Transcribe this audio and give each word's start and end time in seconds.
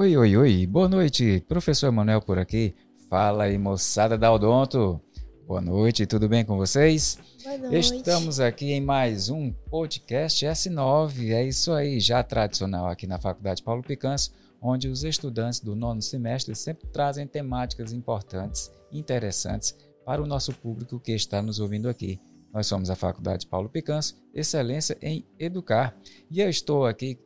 Oi, 0.00 0.16
oi, 0.16 0.34
oi, 0.34 0.66
boa 0.66 0.88
noite, 0.88 1.44
professor 1.46 1.88
Emanuel 1.88 2.22
por 2.22 2.38
aqui. 2.38 2.74
Fala 3.10 3.44
aí, 3.44 3.58
moçada 3.58 4.16
da 4.16 4.32
Odonto. 4.32 4.98
Boa 5.46 5.60
noite, 5.60 6.06
tudo 6.06 6.26
bem 6.26 6.42
com 6.42 6.56
vocês? 6.56 7.18
Boa 7.44 7.58
noite. 7.58 7.96
Estamos 7.96 8.40
aqui 8.40 8.72
em 8.72 8.80
mais 8.80 9.28
um 9.28 9.52
podcast 9.52 10.46
S9. 10.46 11.32
É 11.32 11.44
isso 11.44 11.70
aí, 11.74 12.00
já 12.00 12.22
tradicional 12.22 12.86
aqui 12.86 13.06
na 13.06 13.18
Faculdade 13.18 13.62
Paulo 13.62 13.82
Picanso, 13.82 14.32
onde 14.58 14.88
os 14.88 15.04
estudantes 15.04 15.60
do 15.60 15.76
nono 15.76 16.00
semestre 16.00 16.54
sempre 16.54 16.88
trazem 16.88 17.26
temáticas 17.26 17.92
importantes, 17.92 18.72
interessantes 18.90 19.76
para 20.06 20.22
o 20.22 20.26
nosso 20.26 20.54
público 20.54 20.98
que 20.98 21.12
está 21.12 21.42
nos 21.42 21.60
ouvindo 21.60 21.90
aqui. 21.90 22.18
Nós 22.54 22.66
somos 22.66 22.88
a 22.88 22.96
Faculdade 22.96 23.46
Paulo 23.46 23.68
Picanso, 23.68 24.16
excelência 24.32 24.96
em 25.02 25.26
educar. 25.38 25.94
E 26.30 26.40
eu 26.40 26.48
estou 26.48 26.86
aqui 26.86 27.18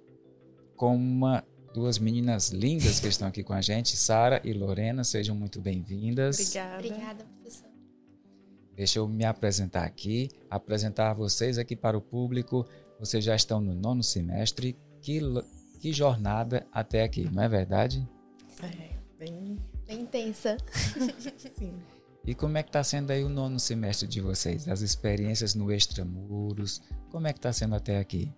com 0.75 0.96
uma 0.96 1.45
duas 1.75 1.98
meninas 1.98 2.50
lindas 2.50 3.00
que 3.00 3.09
estão 3.09 3.27
aqui 3.27 3.43
com 3.43 3.52
a 3.52 3.61
gente, 3.61 3.96
Sara 3.96 4.40
e 4.45 4.52
Lorena, 4.52 5.03
sejam 5.03 5.35
muito 5.35 5.61
bem-vindas. 5.61 6.39
Obrigada. 6.39 6.86
Obrigada, 6.86 7.25
professor. 7.25 7.68
Deixa 8.76 8.99
eu 9.00 9.08
me 9.08 9.25
apresentar 9.25 9.82
aqui, 9.85 10.30
apresentar 10.49 11.13
vocês 11.14 11.58
aqui 11.58 11.75
para 11.75 11.99
o 11.99 12.00
público. 12.00 12.64
Vocês 13.00 13.25
já 13.25 13.35
estão 13.35 13.61
no 13.61 13.75
nono 13.75 14.04
semestre. 14.04 14.76
Que, 15.02 15.21
que 15.80 15.93
jornada 15.93 16.64
até 16.72 17.02
aqui, 17.02 17.29
não 17.29 17.43
é 17.43 17.49
verdade? 17.49 18.08
É, 18.63 18.91
bem, 19.18 19.58
Bem 19.86 20.02
intensa. 20.02 20.57
sim. 21.58 21.75
E 22.25 22.35
como 22.35 22.57
é 22.57 22.63
que 22.63 22.68
está 22.68 22.82
sendo 22.82 23.11
aí 23.11 23.22
o 23.22 23.29
nono 23.29 23.58
semestre 23.58 24.08
de 24.08 24.21
vocês? 24.21 24.66
As 24.68 24.80
experiências 24.80 25.54
no 25.54 25.71
Extramuros, 25.72 26.80
como 27.11 27.27
é 27.27 27.32
que 27.32 27.38
está 27.38 27.52
sendo 27.52 27.75
até 27.75 27.99
aqui? 27.99 28.32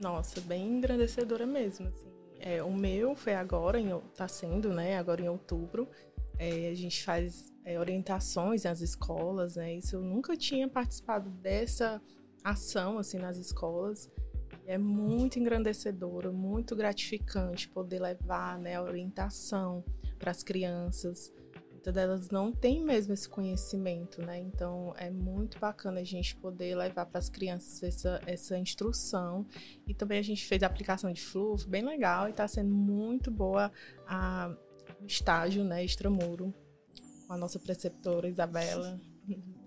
Nossa, 0.00 0.40
bem 0.42 0.76
engrandecedora 0.76 1.46
mesmo. 1.46 1.86
Assim. 1.86 2.13
É, 2.46 2.62
o 2.62 2.70
meu 2.70 3.16
foi 3.16 3.32
agora, 3.34 3.80
em, 3.80 3.88
tá 4.14 4.28
sendo, 4.28 4.68
né? 4.74 4.98
Agora 4.98 5.22
em 5.22 5.28
outubro. 5.30 5.88
É, 6.38 6.68
a 6.68 6.74
gente 6.74 7.02
faz 7.02 7.50
é, 7.64 7.80
orientações 7.80 8.64
nas 8.64 8.82
escolas, 8.82 9.56
né? 9.56 9.72
Isso 9.74 9.96
eu 9.96 10.02
nunca 10.02 10.36
tinha 10.36 10.68
participado 10.68 11.30
dessa 11.30 12.02
ação 12.44 12.98
assim 12.98 13.16
nas 13.16 13.38
escolas. 13.38 14.10
É 14.66 14.76
muito 14.76 15.38
engrandecedora, 15.38 16.30
muito 16.30 16.76
gratificante 16.76 17.66
poder 17.66 17.98
levar 18.00 18.58
né, 18.58 18.74
a 18.76 18.82
orientação 18.82 19.82
para 20.18 20.30
as 20.30 20.42
crianças. 20.42 21.32
Muitas 21.84 21.94
delas 22.02 22.30
não 22.30 22.50
têm 22.50 22.82
mesmo 22.82 23.12
esse 23.12 23.28
conhecimento, 23.28 24.22
né? 24.22 24.40
Então 24.40 24.94
é 24.96 25.10
muito 25.10 25.58
bacana 25.58 26.00
a 26.00 26.04
gente 26.04 26.34
poder 26.34 26.74
levar 26.74 27.04
para 27.04 27.18
as 27.18 27.28
crianças 27.28 27.82
essa, 27.82 28.22
essa 28.24 28.58
instrução. 28.58 29.44
E 29.86 29.92
também 29.92 30.18
a 30.18 30.22
gente 30.22 30.46
fez 30.46 30.62
a 30.62 30.66
aplicação 30.66 31.12
de 31.12 31.20
fluxo, 31.20 31.68
bem 31.68 31.84
legal, 31.84 32.26
e 32.26 32.30
está 32.30 32.48
sendo 32.48 32.70
muito 32.70 33.30
boa 33.30 33.70
a, 34.08 34.56
o 34.98 35.04
estágio, 35.04 35.62
né, 35.62 35.84
extramuro, 35.84 36.54
com 37.26 37.34
a 37.34 37.36
nossa 37.36 37.58
preceptora 37.58 38.30
Isabela. 38.30 38.98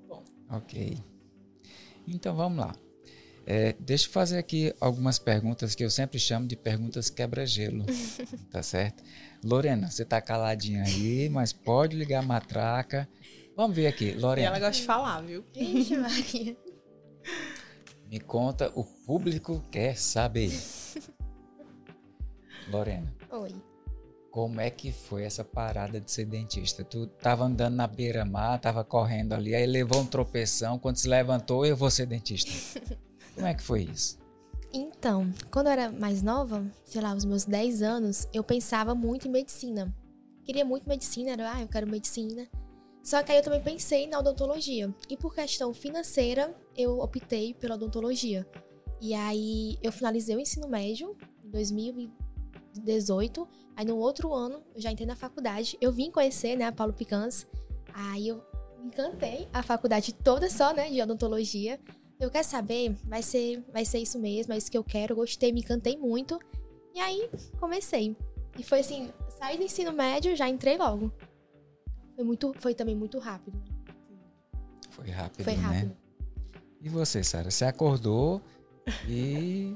Bom, 0.07 0.23
Ok. 0.49 0.97
Então 2.07 2.35
vamos 2.35 2.57
lá. 2.57 2.75
É, 3.49 3.73
deixa 3.79 4.07
eu 4.07 4.11
fazer 4.11 4.37
aqui 4.37 4.75
algumas 4.77 5.17
perguntas 5.17 5.73
que 5.73 5.81
eu 5.81 5.89
sempre 5.89 6.19
chamo 6.19 6.45
de 6.45 6.57
perguntas 6.57 7.09
quebra-gelo. 7.09 7.85
tá 8.51 8.61
certo? 8.61 9.01
Lorena, 9.41 9.89
você 9.89 10.03
tá 10.03 10.19
caladinha 10.19 10.83
aí, 10.83 11.29
mas 11.29 11.53
pode 11.53 11.95
ligar 11.95 12.19
a 12.19 12.25
matraca. 12.25 13.07
Vamos 13.55 13.73
ver 13.73 13.87
aqui, 13.87 14.09
e 14.09 14.13
Lorena. 14.15 14.47
ela 14.47 14.59
gosta 14.59 14.81
de 14.81 14.85
falar, 14.85 15.21
viu? 15.21 15.45
Vixe, 15.55 15.95
Maria. 15.95 16.57
Me 18.11 18.19
conta, 18.19 18.69
o 18.75 18.83
público 18.83 19.63
quer 19.71 19.97
saber. 19.97 20.51
Lorena, 22.69 23.15
Oi. 23.31 23.55
como 24.29 24.59
é 24.59 24.69
que 24.69 24.91
foi 24.91 25.23
essa 25.23 25.45
parada 25.45 26.01
de 26.01 26.11
ser 26.11 26.25
dentista? 26.25 26.83
Tu 26.83 27.07
tava 27.07 27.45
andando 27.45 27.75
na 27.75 27.87
beira-mar, 27.87 28.59
tava 28.59 28.83
correndo 28.83 29.31
ali, 29.31 29.55
aí 29.55 29.65
levou 29.65 30.01
um 30.01 30.05
tropeção, 30.05 30.77
quando 30.77 30.97
se 30.97 31.07
levantou, 31.07 31.65
eu 31.65 31.77
vou 31.77 31.89
ser 31.89 32.07
dentista. 32.07 32.51
Como 33.37 33.47
é 33.47 33.53
que 33.53 33.61
foi 33.61 33.83
isso? 33.83 34.17
Então, 34.73 35.31
quando 35.51 35.67
eu 35.67 35.73
era 35.73 35.91
mais 35.91 36.23
nova, 36.23 36.65
sei 36.83 37.01
lá, 37.01 37.13
os 37.13 37.23
meus 37.23 37.45
10 37.45 37.83
anos, 37.83 38.27
eu 38.33 38.43
pensava 38.43 38.95
muito 38.95 39.27
em 39.27 39.31
medicina. 39.31 39.93
Queria 40.43 40.65
muito 40.65 40.89
medicina, 40.89 41.31
era, 41.31 41.53
ah, 41.53 41.61
eu 41.61 41.67
quero 41.67 41.87
medicina. 41.87 42.47
Só 43.03 43.21
que 43.21 43.31
aí 43.31 43.37
eu 43.37 43.43
também 43.43 43.61
pensei 43.61 44.07
na 44.07 44.19
odontologia. 44.19 44.93
E 45.07 45.15
por 45.15 45.35
questão 45.35 45.71
financeira, 45.71 46.53
eu 46.75 46.99
optei 46.99 47.53
pela 47.53 47.75
odontologia. 47.75 48.45
E 48.99 49.13
aí 49.13 49.77
eu 49.83 49.91
finalizei 49.91 50.35
o 50.35 50.39
ensino 50.39 50.67
médio 50.67 51.15
em 51.45 51.49
2018. 51.49 53.47
Aí 53.75 53.85
no 53.85 53.97
outro 53.97 54.33
ano, 54.33 54.63
eu 54.75 54.81
já 54.81 54.91
entrei 54.91 55.07
na 55.07 55.15
faculdade. 55.15 55.77
Eu 55.79 55.91
vim 55.91 56.09
conhecer, 56.09 56.57
né, 56.57 56.65
a 56.65 56.71
Paulo 56.71 56.91
Picans. 56.91 57.45
Aí 57.93 58.29
eu 58.29 58.43
encantei. 58.83 59.47
A 59.53 59.61
faculdade 59.61 60.11
toda 60.11 60.49
só, 60.49 60.73
né, 60.73 60.89
de 60.89 61.01
odontologia. 61.01 61.79
Eu 62.19 62.31
quero 62.31 62.47
saber, 62.47 62.95
vai 63.03 63.21
ser, 63.21 63.63
vai 63.71 63.85
ser 63.85 63.99
isso 63.99 64.17
mesmo, 64.17 64.53
é 64.53 64.57
isso 64.57 64.71
que 64.71 64.77
eu 64.77 64.83
quero. 64.83 65.13
Eu 65.13 65.17
gostei, 65.17 65.51
me 65.51 65.61
encantei 65.61 65.95
muito. 65.95 66.39
E 66.93 66.99
aí, 66.99 67.29
comecei. 67.59 68.15
E 68.57 68.63
foi 68.63 68.79
assim, 68.79 69.11
saí 69.29 69.57
do 69.57 69.63
ensino 69.63 69.91
médio, 69.91 70.35
já 70.35 70.49
entrei 70.49 70.77
logo. 70.77 71.11
Foi 72.15 72.23
muito, 72.23 72.53
foi 72.57 72.73
também 72.73 72.95
muito 72.95 73.19
rápido. 73.19 73.61
Foi 74.89 75.09
rápido, 75.11 75.43
Foi 75.43 75.53
rápido. 75.53 75.89
né? 75.89 75.95
E 76.81 76.89
você, 76.89 77.23
Sara? 77.23 77.51
Você 77.51 77.65
acordou 77.65 78.41
e 79.07 79.75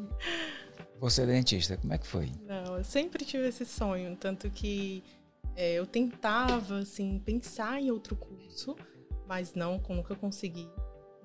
você 0.99 1.21
é 1.21 1.25
dentista. 1.27 1.77
Como 1.77 1.93
é 1.93 1.97
que 1.99 2.07
foi? 2.07 2.31
Não, 2.47 2.77
eu 2.77 2.83
sempre 2.83 3.23
tive 3.23 3.47
esse 3.47 3.65
sonho, 3.65 4.15
tanto 4.15 4.49
que 4.49 5.03
é, 5.55 5.73
eu 5.73 5.85
tentava, 5.85 6.79
assim, 6.79 7.19
pensar 7.19 7.79
em 7.79 7.91
outro 7.91 8.15
curso, 8.15 8.75
mas 9.27 9.53
não, 9.53 9.79
nunca 9.89 10.15
consegui, 10.15 10.67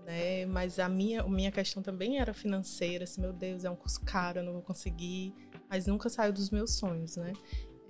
né? 0.06 0.46
Mas 0.46 0.78
a 0.78 0.88
minha, 0.88 1.22
a 1.22 1.28
minha 1.28 1.50
questão 1.50 1.82
também 1.82 2.20
era 2.20 2.32
financeira, 2.32 3.04
assim, 3.04 3.20
meu 3.20 3.32
Deus, 3.32 3.64
é 3.64 3.70
um 3.70 3.74
curso 3.74 4.00
caro, 4.02 4.38
eu 4.38 4.44
não 4.44 4.52
vou 4.52 4.62
conseguir, 4.62 5.34
mas 5.68 5.86
nunca 5.86 6.08
saiu 6.08 6.32
dos 6.32 6.48
meus 6.50 6.74
sonhos, 6.74 7.16
né? 7.16 7.32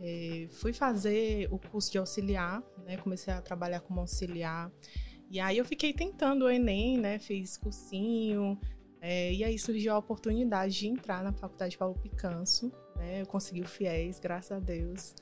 É, 0.01 0.49
fui 0.51 0.73
fazer 0.73 1.47
o 1.53 1.59
curso 1.59 1.93
de 1.93 1.99
auxiliar, 1.99 2.63
né? 2.85 2.97
Comecei 2.97 3.33
a 3.33 3.43
trabalhar 3.43 3.81
como 3.81 4.01
auxiliar, 4.01 4.73
e 5.31 5.39
aí 5.39 5.59
eu 5.59 5.65
fiquei 5.65 5.93
tentando 5.93 6.47
o 6.47 6.51
Enem, 6.51 6.97
né? 6.97 7.19
Fiz 7.19 7.59
cursinho, 7.59 8.59
é, 8.99 9.33
e 9.35 9.45
aí 9.45 9.59
surgiu 9.59 9.93
a 9.93 9.99
oportunidade 9.99 10.75
de 10.75 10.89
entrar 10.89 11.23
na 11.23 11.33
Faculdade 11.33 11.77
Paulo 11.77 11.99
Picanso, 11.99 12.73
né? 12.97 13.21
Eu 13.21 13.27
consegui 13.27 13.61
o 13.61 13.69
FIES, 13.69 14.19
graças 14.19 14.53
a 14.53 14.59
Deus. 14.59 15.15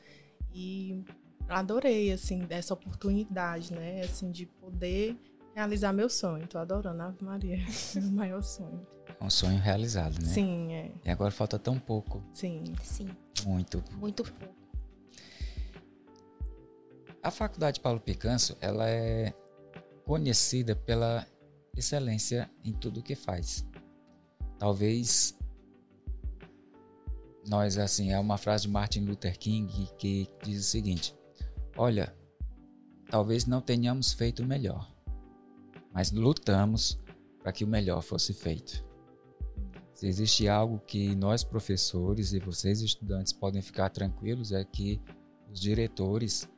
E 0.52 1.02
adorei, 1.48 2.12
assim, 2.12 2.46
essa 2.50 2.72
oportunidade, 2.72 3.72
né? 3.74 4.02
Assim, 4.02 4.30
de 4.30 4.46
poder 4.46 5.16
realizar 5.54 5.92
meu 5.92 6.08
sonho. 6.08 6.46
Tô 6.46 6.58
adorando, 6.58 7.02
Ave 7.02 7.24
Maria. 7.24 7.58
Meu 7.94 8.10
maior 8.12 8.42
sonho. 8.42 8.86
É 9.20 9.24
um 9.24 9.30
sonho 9.30 9.58
realizado, 9.58 10.14
né? 10.20 10.28
Sim, 10.28 10.72
é. 10.72 10.90
E 11.04 11.10
agora 11.10 11.30
falta 11.30 11.58
tão 11.58 11.78
pouco. 11.78 12.22
Sim. 12.32 12.64
Sim, 12.82 13.08
Muito. 13.46 13.82
muito 13.92 14.24
pouco. 14.24 14.54
A 17.22 17.30
Faculdade 17.30 17.80
Paulo 17.80 18.00
Picanso, 18.00 18.56
ela 18.60 18.88
é 18.88 19.32
conhecida 20.04 20.76
pela 20.76 21.26
excelência 21.74 22.50
em 22.62 22.72
tudo 22.72 23.02
que 23.02 23.14
faz. 23.14 23.66
Talvez 24.58 25.38
nós, 27.48 27.78
assim, 27.78 28.12
é 28.12 28.18
uma 28.18 28.36
frase 28.36 28.64
de 28.64 28.68
Martin 28.70 29.00
Luther 29.04 29.38
King 29.38 29.88
que 29.96 30.28
diz 30.42 30.60
o 30.60 30.68
seguinte: 30.68 31.14
Olha, 31.76 32.14
talvez 33.10 33.46
não 33.46 33.60
tenhamos 33.60 34.12
feito 34.12 34.42
o 34.42 34.46
melhor, 34.46 34.93
mas 35.94 36.10
lutamos 36.10 37.00
para 37.40 37.52
que 37.52 37.64
o 37.64 37.68
melhor 37.68 38.02
fosse 38.02 38.34
feito. 38.34 38.84
Se 39.92 40.08
existe 40.08 40.48
algo 40.48 40.80
que 40.80 41.14
nós, 41.14 41.44
professores 41.44 42.32
e 42.32 42.40
vocês, 42.40 42.80
estudantes, 42.80 43.32
podem 43.32 43.62
ficar 43.62 43.90
tranquilos, 43.90 44.50
é 44.50 44.64
que 44.64 45.00
os 45.52 45.60
diretores 45.60 46.48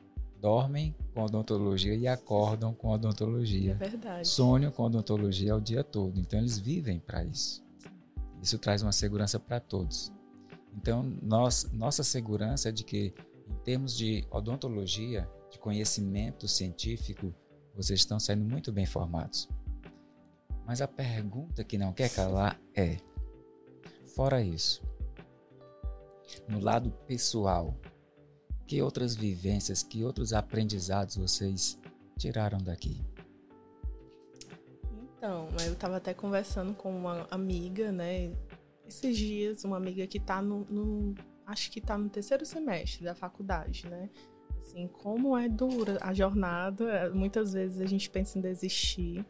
dormem 0.41 0.95
com 1.13 1.23
odontologia 1.23 1.93
e 1.93 2.07
acordam 2.07 2.73
com 2.73 2.91
É 2.91 2.95
odontologia. 2.95 3.75
verdade. 3.75 4.27
Sonham 4.27 4.71
com 4.71 4.83
odontologia 4.83 5.55
o 5.55 5.61
dia 5.61 5.83
todo. 5.83 6.19
Então, 6.19 6.39
eles 6.39 6.57
vivem 6.57 6.99
para 6.99 7.23
isso. 7.23 7.63
Isso 8.41 8.57
traz 8.57 8.81
uma 8.81 8.91
segurança 8.91 9.39
para 9.39 9.59
todos. 9.59 10.11
Então, 10.75 11.03
nós, 11.21 11.69
nossa 11.71 12.03
segurança 12.03 12.69
é 12.69 12.71
de 12.71 12.83
que, 12.83 13.13
em 13.47 13.55
termos 13.63 13.95
de 13.95 14.25
odontologia, 14.31 15.29
de 15.51 15.59
conhecimento 15.59 16.47
científico, 16.47 17.33
vocês 17.77 17.99
estão 17.99 18.19
saindo 18.19 18.43
muito 18.43 18.71
bem 18.71 18.87
formados. 18.87 19.47
Mas 20.65 20.81
a 20.81 20.87
pergunta 20.87 21.63
que 21.63 21.77
não 21.77 21.93
quer 21.93 22.09
calar 22.09 22.59
é: 22.75 22.97
fora 24.15 24.41
isso, 24.41 24.83
no 26.49 26.59
lado 26.59 26.91
pessoal, 27.05 27.77
que 28.65 28.81
outras 28.81 29.15
vivências, 29.15 29.83
que 29.83 30.03
outros 30.03 30.33
aprendizados 30.33 31.15
vocês 31.15 31.79
tiraram 32.17 32.57
daqui? 32.57 33.05
Então, 35.17 35.47
eu 35.65 35.73
estava 35.73 35.97
até 35.97 36.13
conversando 36.13 36.73
com 36.73 36.89
uma 36.95 37.27
amiga, 37.29 37.91
né? 37.91 38.33
Esses 38.87 39.17
dias, 39.17 39.63
uma 39.63 39.77
amiga 39.77 40.05
que 40.07 40.17
está 40.17 40.41
no, 40.41 40.65
no 40.65 41.15
acho 41.45 41.71
que 41.71 41.79
está 41.79 41.97
no 41.97 42.09
terceiro 42.09 42.45
semestre 42.45 43.03
da 43.03 43.13
faculdade, 43.13 43.87
né? 43.87 44.09
Assim, 44.67 44.85
como 44.87 45.37
é 45.37 45.47
dura 45.47 45.97
a 46.01 46.13
jornada, 46.13 47.09
muitas 47.13 47.53
vezes 47.53 47.79
a 47.79 47.85
gente 47.85 48.09
pensa 48.09 48.37
em 48.37 48.41
desistir. 48.41 49.25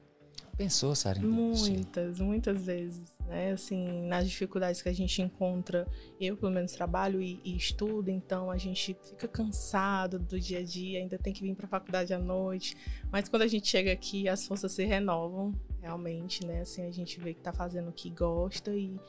Pensou, 0.57 0.95
Sara? 0.95 1.19
Muitas, 1.19 2.19
muitas 2.19 2.65
vezes, 2.65 3.15
né? 3.27 3.51
Assim, 3.51 4.07
nas 4.07 4.27
dificuldades 4.27 4.81
que 4.81 4.89
a 4.89 4.93
gente 4.93 5.21
encontra, 5.21 5.87
eu 6.19 6.35
pelo 6.35 6.51
menos 6.51 6.71
trabalho 6.71 7.21
e, 7.21 7.39
e 7.45 7.55
estudo, 7.55 8.09
então 8.09 8.49
a 8.49 8.57
gente 8.57 8.97
fica 9.03 9.27
cansado 9.27 10.17
do 10.17 10.39
dia 10.39 10.59
a 10.59 10.63
dia, 10.63 10.99
ainda 10.99 11.19
tem 11.19 11.31
que 11.31 11.43
vir 11.43 11.55
para 11.55 11.67
a 11.67 11.69
faculdade 11.69 12.11
à 12.11 12.17
noite. 12.17 12.75
Mas 13.11 13.29
quando 13.29 13.43
a 13.43 13.47
gente 13.47 13.67
chega 13.67 13.91
aqui, 13.91 14.27
as 14.27 14.47
forças 14.47 14.71
se 14.71 14.83
renovam, 14.85 15.53
realmente, 15.79 16.43
né? 16.43 16.61
Assim, 16.61 16.83
a 16.83 16.91
gente 16.91 17.19
vê 17.19 17.35
que 17.35 17.41
está 17.41 17.53
fazendo 17.53 17.89
o 17.89 17.93
que 17.93 18.09
gosta 18.09 18.73
e, 18.73 18.99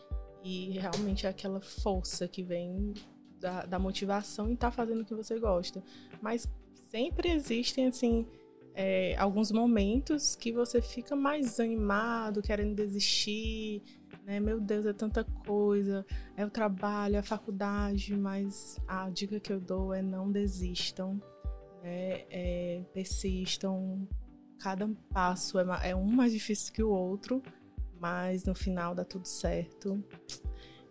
e 0.44 0.78
realmente 0.78 1.26
é 1.26 1.30
aquela 1.30 1.62
força 1.62 2.28
que 2.28 2.42
vem 2.42 2.92
da, 3.40 3.64
da 3.64 3.78
motivação 3.78 4.48
e 4.50 4.54
estar 4.54 4.68
tá 4.68 4.76
fazendo 4.76 5.02
o 5.02 5.04
que 5.04 5.14
você 5.14 5.38
gosta. 5.38 5.82
Mas 6.20 6.48
sempre 6.90 7.30
existem, 7.30 7.86
assim, 7.86 8.26
é, 8.74 9.16
alguns 9.16 9.50
momentos 9.50 10.36
que 10.36 10.52
você 10.52 10.80
fica 10.80 11.16
mais 11.16 11.58
animado, 11.58 12.40
querendo 12.40 12.74
desistir, 12.74 13.82
né? 14.24 14.38
Meu 14.38 14.60
Deus, 14.60 14.86
é 14.86 14.92
tanta 14.92 15.24
coisa, 15.24 16.06
é 16.36 16.44
o 16.44 16.50
trabalho, 16.50 17.16
é 17.16 17.18
a 17.18 17.22
faculdade, 17.22 18.14
mas 18.16 18.78
a 18.86 19.10
dica 19.10 19.40
que 19.40 19.52
eu 19.52 19.60
dou 19.60 19.92
é 19.92 20.02
não 20.02 20.30
desistam, 20.30 21.20
né? 21.82 22.24
É, 22.30 22.84
persistam. 22.92 24.06
Cada 24.60 24.88
passo 25.10 25.58
é, 25.58 25.90
é 25.90 25.96
um 25.96 26.04
mais 26.04 26.32
difícil 26.32 26.72
que 26.72 26.82
o 26.82 26.90
outro, 26.90 27.42
mas 28.00 28.44
no 28.44 28.54
final 28.54 28.94
dá 28.94 29.04
tudo 29.04 29.26
certo. 29.26 30.02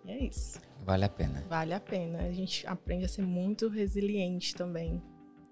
E 0.06 0.12
é 0.12 0.24
isso. 0.24 0.67
Vale 0.88 1.04
a 1.04 1.10
pena. 1.10 1.44
Vale 1.50 1.74
a 1.74 1.82
pena. 1.82 2.20
A 2.20 2.32
gente 2.32 2.66
aprende 2.66 3.04
a 3.04 3.10
ser 3.10 3.22
muito 3.22 3.68
resiliente 3.68 4.56
também 4.56 5.04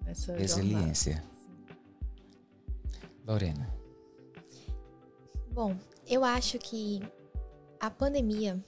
nessa 0.06 0.34
Resiliência. 0.34 1.16
Jornada. 1.16 1.36
Lorena. 3.28 3.76
Bom, 5.52 5.76
eu 6.08 6.24
acho 6.24 6.58
que 6.58 7.02
a 7.82 7.92
pandemia 7.92 8.64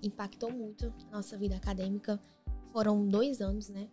impactou 0.00 0.52
muito 0.52 0.94
a 1.10 1.16
nossa 1.16 1.36
vida 1.36 1.56
acadêmica. 1.56 2.20
Foram 2.72 3.08
dois 3.08 3.40
anos, 3.40 3.68
né? 3.68 3.88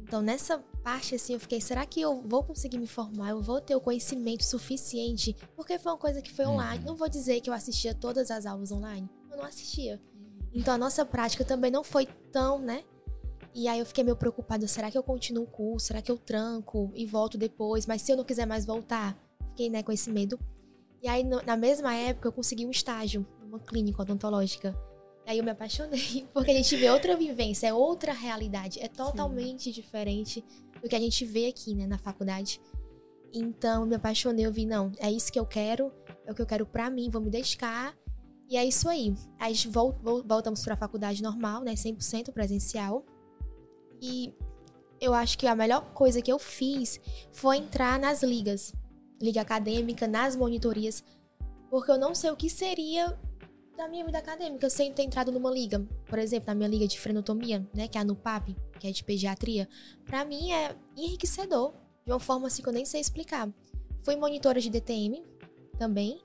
Então, 0.00 0.22
nessa 0.22 0.58
parte, 0.84 1.16
assim, 1.16 1.32
eu 1.32 1.40
fiquei, 1.40 1.60
será 1.60 1.84
que 1.84 2.00
eu 2.00 2.22
vou 2.22 2.44
conseguir 2.44 2.78
me 2.78 2.86
formar? 2.86 3.30
Eu 3.30 3.42
vou 3.42 3.60
ter 3.60 3.74
o 3.74 3.80
conhecimento 3.80 4.44
suficiente? 4.44 5.34
Porque 5.56 5.76
foi 5.76 5.90
uma 5.90 5.98
coisa 5.98 6.22
que 6.22 6.30
foi 6.30 6.46
online. 6.46 6.84
Uhum. 6.84 6.90
Não 6.90 6.96
vou 6.96 7.08
dizer 7.08 7.40
que 7.40 7.50
eu 7.50 7.54
assistia 7.54 7.92
todas 7.92 8.30
as 8.30 8.46
aulas 8.46 8.70
online. 8.70 9.10
Eu 9.28 9.38
não 9.38 9.44
assistia. 9.44 10.00
Então, 10.54 10.72
a 10.72 10.78
nossa 10.78 11.04
prática 11.04 11.44
também 11.44 11.70
não 11.70 11.82
foi 11.82 12.06
tão, 12.30 12.58
né? 12.60 12.84
E 13.54 13.68
aí 13.68 13.78
eu 13.78 13.86
fiquei 13.86 14.02
meio 14.02 14.16
preocupada, 14.16 14.66
será 14.66 14.90
que 14.90 14.98
eu 14.98 15.02
continuo 15.02 15.44
o 15.44 15.46
curso? 15.46 15.86
Será 15.86 16.00
que 16.00 16.10
eu 16.10 16.16
tranco 16.16 16.90
e 16.94 17.06
volto 17.06 17.36
depois? 17.36 17.86
Mas 17.86 18.02
se 18.02 18.12
eu 18.12 18.16
não 18.16 18.24
quiser 18.24 18.46
mais 18.46 18.64
voltar, 18.64 19.16
fiquei 19.50 19.68
né, 19.68 19.82
com 19.82 19.92
esse 19.92 20.10
medo. 20.10 20.38
E 21.02 21.08
aí, 21.08 21.22
na 21.22 21.56
mesma 21.56 21.94
época, 21.94 22.28
eu 22.28 22.32
consegui 22.32 22.66
um 22.66 22.70
estágio 22.70 23.26
numa 23.40 23.60
clínica 23.60 24.02
odontológica. 24.02 24.74
E 25.26 25.30
aí 25.30 25.38
eu 25.38 25.44
me 25.44 25.50
apaixonei, 25.50 26.26
porque 26.34 26.50
a 26.50 26.54
gente 26.54 26.76
vê 26.76 26.90
outra 26.90 27.16
vivência, 27.16 27.66
é 27.66 27.74
outra 27.74 28.12
realidade, 28.12 28.80
é 28.80 28.88
totalmente 28.88 29.64
Sim. 29.64 29.70
diferente 29.70 30.44
do 30.82 30.88
que 30.88 30.96
a 30.96 31.00
gente 31.00 31.24
vê 31.24 31.46
aqui, 31.46 31.74
né, 31.74 31.86
na 31.86 31.98
faculdade. 31.98 32.60
Então, 33.32 33.82
eu 33.82 33.86
me 33.86 33.94
apaixonei, 33.96 34.46
eu 34.46 34.52
vi, 34.52 34.66
não, 34.66 34.92
é 34.98 35.10
isso 35.10 35.32
que 35.32 35.38
eu 35.38 35.46
quero, 35.46 35.92
é 36.26 36.32
o 36.32 36.34
que 36.34 36.42
eu 36.42 36.46
quero 36.46 36.66
para 36.66 36.90
mim, 36.90 37.08
vou 37.08 37.20
me 37.20 37.30
dedicar. 37.30 37.96
E 38.48 38.56
é 38.56 38.64
isso 38.64 38.88
aí. 38.88 39.14
Aí 39.38 39.54
voltamos 40.24 40.62
para 40.62 40.74
a 40.74 40.76
faculdade 40.76 41.22
normal, 41.22 41.62
né, 41.62 41.74
100% 41.74 42.32
presencial. 42.32 43.04
E 44.00 44.32
eu 45.00 45.14
acho 45.14 45.38
que 45.38 45.46
a 45.46 45.54
melhor 45.54 45.92
coisa 45.92 46.20
que 46.20 46.32
eu 46.32 46.38
fiz 46.38 47.00
foi 47.32 47.56
entrar 47.58 47.98
nas 47.98 48.22
ligas 48.22 48.72
liga 49.20 49.40
acadêmica, 49.40 50.06
nas 50.06 50.36
monitorias, 50.36 51.02
porque 51.70 51.90
eu 51.90 51.98
não 51.98 52.14
sei 52.14 52.30
o 52.30 52.36
que 52.36 52.50
seria 52.50 53.18
da 53.76 53.88
minha 53.88 54.04
vida 54.04 54.18
acadêmica 54.18 54.70
sem 54.70 54.92
ter 54.92 55.02
entrado 55.02 55.32
numa 55.32 55.50
liga. 55.50 55.84
Por 56.06 56.18
exemplo, 56.18 56.48
na 56.48 56.54
minha 56.54 56.68
liga 56.68 56.86
de 56.86 57.00
frenotomia, 57.00 57.66
né, 57.74 57.88
que 57.88 57.98
é 57.98 58.00
a 58.00 58.04
NUPAP, 58.04 58.54
que 58.78 58.86
é 58.86 58.92
de 58.92 59.02
pediatria, 59.02 59.68
para 60.04 60.24
mim 60.24 60.52
é 60.52 60.76
enriquecedor, 60.96 61.72
de 62.04 62.12
uma 62.12 62.20
forma 62.20 62.46
assim 62.46 62.62
que 62.62 62.68
eu 62.68 62.72
nem 62.72 62.84
sei 62.84 63.00
explicar. 63.00 63.48
Fui 64.02 64.14
monitora 64.14 64.60
de 64.60 64.68
DTM 64.68 65.24
também, 65.78 66.20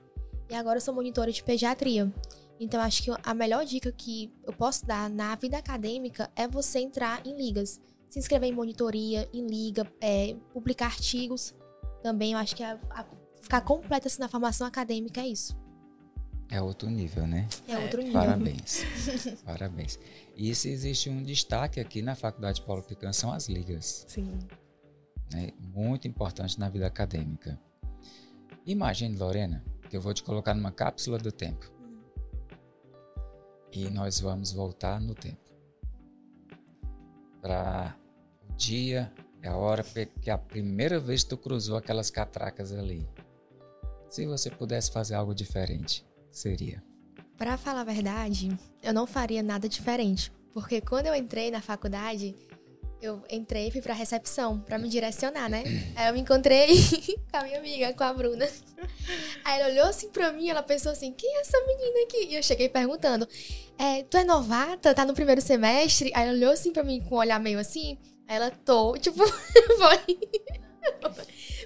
e 0.50 0.54
agora 0.54 0.80
sou 0.80 0.92
monitora 0.92 1.30
de 1.30 1.42
pediatria. 1.42 2.12
Então, 2.58 2.80
acho 2.80 3.02
que 3.02 3.10
a 3.22 3.32
melhor 3.32 3.64
dica 3.64 3.90
que 3.90 4.30
eu 4.44 4.52
posso 4.52 4.84
dar 4.84 5.08
na 5.08 5.34
vida 5.34 5.56
acadêmica 5.56 6.30
é 6.36 6.46
você 6.46 6.80
entrar 6.80 7.26
em 7.26 7.36
ligas. 7.36 7.80
Se 8.08 8.18
inscrever 8.18 8.50
em 8.50 8.52
monitoria, 8.52 9.28
em 9.32 9.46
liga, 9.46 9.90
é, 10.00 10.36
publicar 10.52 10.86
artigos, 10.86 11.54
também 12.02 12.32
eu 12.32 12.38
acho 12.38 12.54
que 12.54 12.62
a, 12.62 12.78
a 12.90 13.06
ficar 13.40 13.60
completa 13.62 14.08
assim, 14.08 14.20
na 14.20 14.28
formação 14.28 14.66
acadêmica 14.66 15.20
é 15.20 15.28
isso. 15.28 15.56
É 16.50 16.60
outro 16.60 16.90
nível, 16.90 17.26
né? 17.26 17.48
É 17.68 17.78
outro 17.78 18.02
nível. 18.02 18.20
Parabéns. 18.20 18.84
Parabéns. 19.46 19.98
E 20.36 20.52
se 20.54 20.68
existe 20.68 21.08
um 21.08 21.22
destaque 21.22 21.78
aqui 21.78 22.02
na 22.02 22.16
Faculdade 22.16 22.60
Paulo 22.62 22.82
Pican 22.82 23.12
são 23.12 23.32
as 23.32 23.48
ligas. 23.48 24.04
Sim. 24.08 24.36
Né? 25.32 25.52
Muito 25.60 26.08
importante 26.08 26.58
na 26.58 26.68
vida 26.68 26.86
acadêmica. 26.86 27.58
Imagine, 28.66 29.16
Lorena, 29.16 29.64
que 29.90 29.96
eu 29.96 30.00
vou 30.00 30.14
te 30.14 30.22
colocar 30.22 30.54
numa 30.54 30.70
cápsula 30.70 31.18
do 31.18 31.32
tempo. 31.32 31.68
E 33.72 33.90
nós 33.90 34.20
vamos 34.20 34.52
voltar 34.52 35.00
no 35.00 35.14
tempo. 35.14 35.50
Para 37.42 37.96
o 38.48 38.52
dia 38.54 39.12
é 39.42 39.48
a 39.48 39.56
hora 39.56 39.84
que 40.22 40.30
a 40.30 40.38
primeira 40.38 41.00
vez 41.00 41.24
tu 41.24 41.36
cruzou 41.36 41.76
aquelas 41.76 42.08
catracas 42.08 42.72
ali. 42.72 43.08
Se 44.08 44.26
você 44.26 44.48
pudesse 44.50 44.92
fazer 44.92 45.14
algo 45.14 45.34
diferente, 45.34 46.06
seria? 46.30 46.82
Para 47.36 47.56
falar 47.56 47.80
a 47.80 47.84
verdade, 47.84 48.56
eu 48.82 48.92
não 48.92 49.06
faria 49.06 49.42
nada 49.42 49.68
diferente, 49.68 50.30
porque 50.52 50.80
quando 50.80 51.06
eu 51.06 51.14
entrei 51.14 51.50
na 51.50 51.60
faculdade, 51.60 52.36
eu 53.02 53.22
entrei 53.30 53.68
e 53.68 53.70
fui 53.70 53.80
pra 53.80 53.94
recepção 53.94 54.60
para 54.60 54.78
me 54.78 54.88
direcionar, 54.88 55.48
né? 55.48 55.62
Aí 55.96 56.08
eu 56.08 56.14
me 56.14 56.20
encontrei 56.20 56.68
com 57.30 57.36
a 57.36 57.44
minha 57.44 57.58
amiga, 57.58 57.92
com 57.94 58.04
a 58.04 58.12
Bruna. 58.12 58.48
Aí 59.44 59.60
ela 59.60 59.70
olhou 59.70 59.86
assim 59.86 60.10
pra 60.10 60.32
mim, 60.32 60.48
ela 60.48 60.62
pensou 60.62 60.92
assim: 60.92 61.12
quem 61.12 61.36
é 61.36 61.40
essa 61.40 61.58
menina 61.66 62.04
aqui? 62.04 62.26
E 62.30 62.34
eu 62.34 62.42
cheguei 62.42 62.68
perguntando: 62.68 63.26
é, 63.78 64.02
tu 64.02 64.16
é 64.16 64.24
novata? 64.24 64.94
Tá 64.94 65.04
no 65.04 65.14
primeiro 65.14 65.40
semestre? 65.40 66.12
Aí 66.14 66.24
ela 66.24 66.36
olhou 66.36 66.52
assim 66.52 66.72
pra 66.72 66.84
mim 66.84 67.00
com 67.00 67.14
um 67.14 67.18
olhar 67.18 67.40
meio 67.40 67.58
assim. 67.58 67.98
Aí 68.28 68.36
ela 68.36 68.50
tô, 68.50 68.96
tipo, 68.98 69.26
foi. 69.26 70.18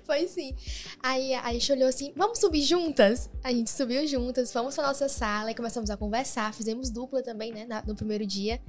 foi 0.05 0.29
sim. 0.29 0.55
Aí 1.03 1.35
a 1.35 1.53
gente 1.53 1.73
olhou 1.73 1.89
assim, 1.89 2.13
vamos 2.17 2.39
subir 2.39 2.63
juntas? 2.63 3.29
A 3.43 3.53
gente 3.53 3.71
subiu 3.71 4.07
juntas, 4.07 4.53
fomos 4.53 4.75
pra 4.75 4.87
nossa 4.87 5.09
sala 5.09 5.51
e 5.51 5.55
começamos 5.55 5.91
a 5.91 5.97
conversar. 5.97 6.55
Fizemos 6.55 6.91
dupla 6.91 7.23
também, 7.23 7.53
né, 7.53 7.67
no 7.87 7.95
primeiro 7.95 8.25
dia. 8.25 8.61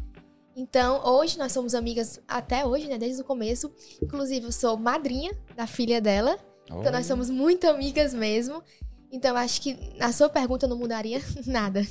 Então, 0.56 1.04
hoje 1.06 1.38
nós 1.38 1.52
somos 1.52 1.76
amigas 1.76 2.22
até 2.26 2.66
hoje, 2.66 2.88
né, 2.88 2.98
desde 2.98 3.22
o 3.22 3.26
começo. 3.26 3.70
Inclusive, 4.02 4.46
eu 4.46 4.52
sou 4.54 4.78
madrinha 4.78 5.34
da 5.54 5.68
filha 5.68 6.00
dela. 6.00 6.40
Oi. 6.72 6.80
Então, 6.80 6.92
nós 6.94 7.06
somos 7.06 7.30
muito 7.30 7.68
amigas 7.68 8.14
mesmo. 8.14 8.64
Então, 9.12 9.36
acho 9.36 9.62
que 9.62 9.78
na 9.98 10.14
sua 10.14 10.30
pergunta 10.30 10.66
não 10.66 10.78
mudaria 10.78 11.20
nada. 11.46 11.86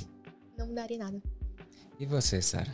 Não 0.57 0.67
mudaria 0.67 0.97
nada. 0.97 1.21
E 1.99 2.07
você, 2.07 2.41
Sara? 2.41 2.73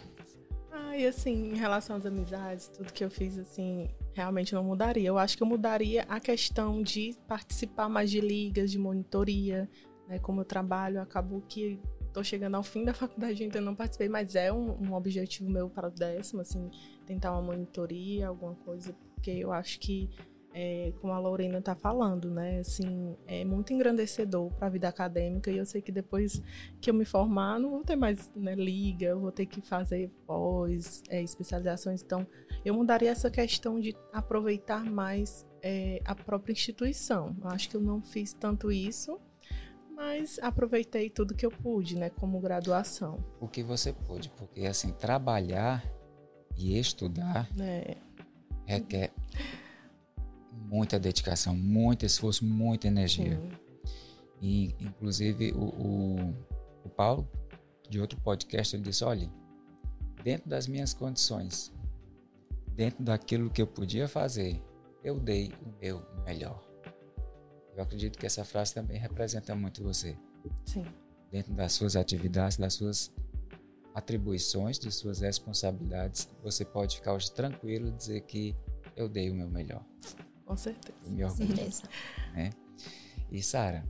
Ah, 0.71 0.97
e 0.97 1.05
assim, 1.05 1.51
em 1.51 1.55
relação 1.55 1.97
às 1.97 2.05
amizades, 2.05 2.69
tudo 2.69 2.93
que 2.93 3.03
eu 3.03 3.11
fiz, 3.11 3.37
assim, 3.37 3.89
realmente 4.13 4.53
não 4.53 4.63
mudaria. 4.63 5.09
Eu 5.09 5.17
acho 5.17 5.35
que 5.35 5.43
eu 5.43 5.47
mudaria 5.47 6.05
a 6.07 6.21
questão 6.21 6.81
de 6.81 7.17
participar 7.27 7.89
mais 7.89 8.09
de 8.09 8.21
ligas, 8.21 8.71
de 8.71 8.79
monitoria, 8.79 9.69
né? 10.07 10.19
Como 10.19 10.39
eu 10.39 10.45
trabalho, 10.45 11.01
acabou 11.01 11.41
que 11.41 11.79
estou 12.11 12.23
chegando 12.23 12.55
ao 12.55 12.63
fim 12.63 12.83
da 12.83 12.93
faculdade 12.93 13.41
ainda 13.41 13.61
não 13.61 13.73
participei, 13.73 14.09
mas 14.09 14.35
é 14.35 14.51
um, 14.51 14.77
um 14.81 14.93
objetivo 14.93 15.49
meu 15.49 15.69
para 15.69 15.87
o 15.87 15.91
décimo, 15.91 16.41
assim, 16.41 16.69
tentar 17.05 17.31
uma 17.31 17.41
monitoria, 17.41 18.27
alguma 18.27 18.53
coisa, 18.55 18.93
porque 19.15 19.31
eu 19.31 19.51
acho 19.51 19.79
que 19.79 20.09
é, 20.53 20.91
como 20.99 21.13
a 21.13 21.19
Lorena 21.19 21.59
está 21.59 21.75
falando, 21.75 22.29
né? 22.29 22.59
Assim, 22.59 23.15
é 23.25 23.45
muito 23.45 23.71
engrandecedor 23.71 24.51
para 24.51 24.67
a 24.67 24.69
vida 24.69 24.87
acadêmica 24.87 25.49
e 25.49 25.57
eu 25.57 25.65
sei 25.65 25.81
que 25.81 25.91
depois 25.91 26.41
que 26.81 26.89
eu 26.89 26.93
me 26.93 27.05
formar, 27.05 27.59
não 27.59 27.69
vou 27.69 27.83
ter 27.83 27.95
mais 27.95 28.31
né, 28.35 28.53
liga, 28.55 29.07
eu 29.07 29.19
vou 29.19 29.31
ter 29.31 29.45
que 29.45 29.61
fazer 29.61 30.09
pós, 30.27 31.03
é, 31.09 31.21
especializações. 31.21 32.03
Então, 32.03 32.27
eu 32.65 32.73
mudaria 32.73 33.09
essa 33.09 33.31
questão 33.31 33.79
de 33.79 33.95
aproveitar 34.11 34.83
mais 34.83 35.45
é, 35.61 36.01
a 36.03 36.13
própria 36.13 36.51
instituição. 36.51 37.35
Eu 37.41 37.49
acho 37.49 37.69
que 37.69 37.77
eu 37.77 37.81
não 37.81 38.01
fiz 38.01 38.33
tanto 38.33 38.71
isso, 38.71 39.19
mas 40.01 40.39
aproveitei 40.41 41.11
tudo 41.11 41.35
que 41.35 41.45
eu 41.45 41.51
pude, 41.51 41.95
né? 41.95 42.09
Como 42.09 42.39
graduação. 42.39 43.23
O 43.39 43.47
que 43.47 43.61
você 43.61 43.93
pôde, 43.93 44.29
porque 44.29 44.65
assim, 44.65 44.91
trabalhar 44.93 45.85
e 46.57 46.75
estudar 46.77 47.47
é. 47.59 47.97
requer 48.65 49.13
muita 50.65 50.99
dedicação, 50.99 51.55
muito 51.55 52.03
esforço, 52.03 52.43
muita 52.43 52.87
energia. 52.87 53.39
Sim. 53.39 53.51
E, 54.41 54.75
inclusive, 54.79 55.51
o, 55.51 55.65
o, 55.65 56.35
o, 56.83 56.89
Paulo, 56.89 57.29
de 57.87 58.01
outro 58.01 58.19
podcast, 58.21 58.75
ele 58.75 58.83
disse: 58.83 59.03
olha, 59.03 59.31
dentro 60.23 60.49
das 60.49 60.67
minhas 60.67 60.95
condições, 60.95 61.71
dentro 62.69 63.03
daquilo 63.03 63.51
que 63.51 63.61
eu 63.61 63.67
podia 63.67 64.07
fazer, 64.07 64.59
eu 65.03 65.19
dei 65.19 65.53
o 65.63 65.79
meu 65.79 66.01
melhor. 66.25 66.70
Eu 67.75 67.83
acredito 67.83 68.17
que 68.17 68.25
essa 68.25 68.43
frase 68.43 68.73
também 68.73 68.97
representa 68.97 69.55
muito 69.55 69.83
você. 69.83 70.17
Sim. 70.65 70.85
Dentro 71.31 71.53
das 71.53 71.73
suas 71.73 71.95
atividades, 71.95 72.57
das 72.57 72.73
suas 72.73 73.11
atribuições, 73.93 74.79
de 74.79 74.91
suas 74.91 75.19
responsabilidades, 75.21 76.29
você 76.43 76.65
pode 76.65 76.97
ficar 76.97 77.13
hoje 77.13 77.31
tranquilo 77.31 77.89
e 77.89 77.91
dizer 77.91 78.21
que 78.21 78.55
eu 78.95 79.07
dei 79.07 79.29
o 79.29 79.35
meu 79.35 79.49
melhor. 79.49 79.83
Com 80.45 80.57
certeza. 80.57 80.97
Me 81.05 81.23
orgulho. 81.23 81.47
Certeza. 81.47 81.83
Né? 82.33 82.49
E 83.31 83.41
Sara, 83.41 83.85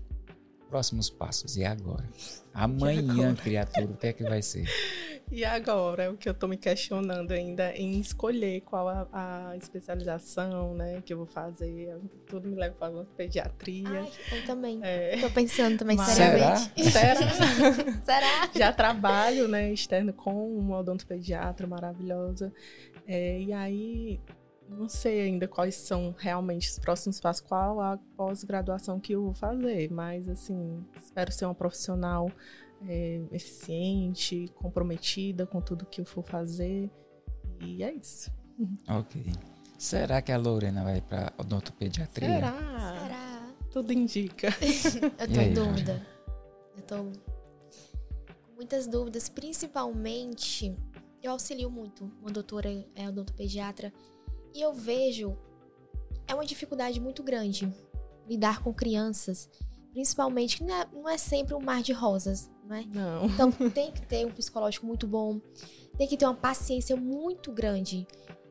próximos 0.70 1.10
passos, 1.10 1.58
e 1.58 1.66
agora? 1.66 2.08
Amanhã, 2.54 3.36
criatura, 3.36 3.86
o 3.86 3.98
que 3.98 4.08
é 4.08 4.14
que 4.14 4.24
vai 4.24 4.42
ser? 4.42 4.66
E 5.32 5.46
agora, 5.46 6.04
é 6.04 6.10
o 6.10 6.18
que 6.18 6.28
eu 6.28 6.34
tô 6.34 6.46
me 6.46 6.58
questionando 6.58 7.32
ainda 7.32 7.74
em 7.74 7.98
escolher 8.02 8.60
qual 8.62 8.90
a, 8.90 9.08
a 9.14 9.56
especialização, 9.56 10.74
né, 10.76 11.02
que 11.06 11.14
eu 11.14 11.18
vou 11.20 11.26
fazer. 11.26 11.98
Tudo 12.28 12.50
me 12.50 12.56
leva 12.58 12.76
para 12.76 13.06
pediatria. 13.16 14.02
Ai, 14.02 14.12
eu 14.34 14.46
também. 14.46 14.82
É. 14.84 15.18
Tô 15.22 15.30
pensando 15.30 15.78
também 15.78 15.96
Mas- 15.96 16.10
seriamente. 16.10 16.84
Será? 16.92 17.16
Será? 18.04 18.50
Já 18.54 18.74
trabalho, 18.74 19.48
né, 19.48 19.72
externo 19.72 20.12
com 20.12 20.54
uma 20.54 20.80
odontopediatra 20.80 21.66
maravilhosa. 21.66 22.52
É, 23.08 23.40
e 23.40 23.54
aí, 23.54 24.20
não 24.68 24.90
sei 24.90 25.22
ainda 25.22 25.48
quais 25.48 25.76
são 25.76 26.14
realmente 26.18 26.70
os 26.70 26.78
próximos 26.78 27.22
passos, 27.22 27.42
qual 27.42 27.80
a 27.80 27.98
pós-graduação 28.18 29.00
que 29.00 29.14
eu 29.14 29.24
vou 29.24 29.34
fazer. 29.34 29.90
Mas, 29.94 30.28
assim, 30.28 30.84
espero 31.02 31.32
ser 31.32 31.46
uma 31.46 31.56
profissional 31.56 32.30
é, 32.88 33.22
eficiente, 33.32 34.52
comprometida 34.56 35.46
com 35.46 35.62
tudo 35.62 35.86
que 35.86 36.02
eu 36.02 36.06
for 36.06 36.24
fazer. 36.24 36.90
E 37.60 37.84
é 37.84 37.94
isso. 37.94 38.32
Ok. 38.88 39.24
Será 39.78 40.22
que 40.22 40.32
a 40.32 40.38
Lorena 40.38 40.84
vai 40.84 41.02
para 41.02 41.34
odontopediatria? 41.38 42.30
Será? 42.30 42.52
Será? 43.00 43.54
Tudo 43.72 43.94
indica. 43.94 44.50
Eu 45.18 45.34
tô 45.34 45.40
aí, 45.40 45.50
em 45.50 45.54
dúvida. 45.54 46.08
Eu 46.76 46.84
tô 46.84 46.96
com 46.98 48.56
muitas 48.56 48.86
dúvidas, 48.86 49.30
principalmente 49.30 50.76
eu 51.24 51.32
auxilio 51.32 51.70
muito 51.70 52.12
uma 52.20 52.32
doutora 52.32 52.70
é 52.96 53.08
odontopediatra 53.08 53.94
e 54.54 54.62
eu 54.62 54.74
vejo 54.74 55.38
é 56.28 56.34
uma 56.34 56.46
dificuldade 56.46 57.00
muito 57.00 57.22
grande 57.22 57.72
lidar 58.28 58.64
com 58.64 58.74
crianças, 58.74 59.50
principalmente 59.92 60.58
que 60.58 60.64
não 60.64 60.76
é, 60.76 60.88
não 60.94 61.10
é 61.10 61.18
sempre 61.18 61.54
um 61.54 61.60
mar 61.60 61.82
de 61.82 61.92
rosas, 61.92 62.50
não 62.72 62.78
é? 62.78 62.86
Não. 62.86 63.26
Então 63.26 63.52
tem 63.70 63.92
que 63.92 64.02
ter 64.02 64.26
um 64.26 64.32
psicológico 64.32 64.86
muito 64.86 65.06
bom, 65.06 65.40
tem 65.98 66.08
que 66.08 66.16
ter 66.16 66.26
uma 66.26 66.34
paciência 66.36 66.96
muito 66.96 67.52
grande. 67.52 68.08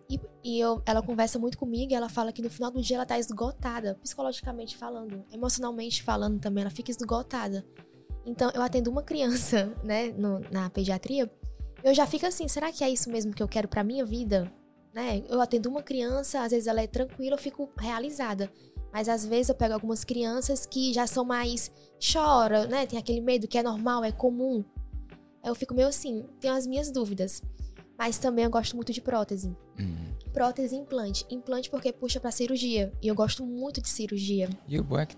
E, 0.08 0.20
e 0.44 0.58
eu, 0.58 0.82
ela 0.84 1.00
conversa 1.02 1.38
muito 1.38 1.56
comigo 1.56 1.92
e 1.92 1.94
ela 1.94 2.08
fala 2.08 2.32
que 2.32 2.42
no 2.42 2.50
final 2.50 2.70
do 2.70 2.82
dia 2.82 2.96
ela 2.96 3.06
tá 3.06 3.18
esgotada, 3.18 3.96
psicologicamente 4.02 4.76
falando, 4.76 5.24
emocionalmente 5.32 6.02
falando 6.02 6.40
também, 6.40 6.62
ela 6.62 6.70
fica 6.70 6.90
esgotada. 6.90 7.64
Então 8.26 8.50
eu 8.54 8.60
atendo 8.60 8.90
uma 8.90 9.02
criança, 9.02 9.72
né, 9.82 10.08
no- 10.08 10.40
na 10.50 10.68
pediatria, 10.68 11.30
eu 11.82 11.94
já 11.94 12.06
fico 12.06 12.26
assim, 12.26 12.46
será 12.48 12.70
que 12.70 12.84
é 12.84 12.90
isso 12.90 13.08
mesmo 13.10 13.32
que 13.32 13.42
eu 13.42 13.48
quero 13.48 13.68
pra 13.68 13.82
minha 13.84 14.04
vida? 14.04 14.52
Né? 14.92 15.22
Eu 15.28 15.40
atendo 15.40 15.68
uma 15.70 15.82
criança, 15.82 16.42
às 16.42 16.50
vezes 16.50 16.66
ela 16.66 16.82
é 16.82 16.86
tranquila, 16.86 17.36
eu 17.36 17.38
fico 17.38 17.70
realizada. 17.78 18.50
Mas 18.92 19.08
às 19.08 19.24
vezes 19.24 19.48
eu 19.48 19.54
pego 19.54 19.74
algumas 19.74 20.04
crianças 20.04 20.66
que 20.66 20.92
já 20.92 21.06
são 21.06 21.24
mais 21.24 21.70
chora, 22.12 22.66
né? 22.66 22.86
Tem 22.86 22.98
aquele 22.98 23.20
medo 23.20 23.46
que 23.46 23.56
é 23.58 23.62
normal, 23.62 24.02
é 24.04 24.10
comum. 24.12 24.64
Aí 25.42 25.50
eu 25.50 25.54
fico 25.54 25.74
meio 25.74 25.88
assim, 25.88 26.24
tenho 26.40 26.54
as 26.54 26.66
minhas 26.66 26.90
dúvidas. 26.90 27.42
Mas 27.98 28.18
também 28.18 28.44
eu 28.44 28.50
gosto 28.50 28.74
muito 28.74 28.92
de 28.92 29.00
prótese. 29.00 29.54
Hum. 29.78 30.14
Prótese 30.32 30.74
e 30.74 30.78
implante. 30.78 31.24
Implante 31.30 31.68
porque 31.70 31.92
puxa 31.92 32.18
pra 32.18 32.30
cirurgia. 32.30 32.92
E 33.02 33.08
eu 33.08 33.14
gosto 33.14 33.44
muito 33.44 33.80
de 33.80 33.88
cirurgia. 33.88 34.48
E 34.66 34.78
o 34.78 34.82
bom 34.84 34.98
é 34.98 35.06
que 35.06 35.16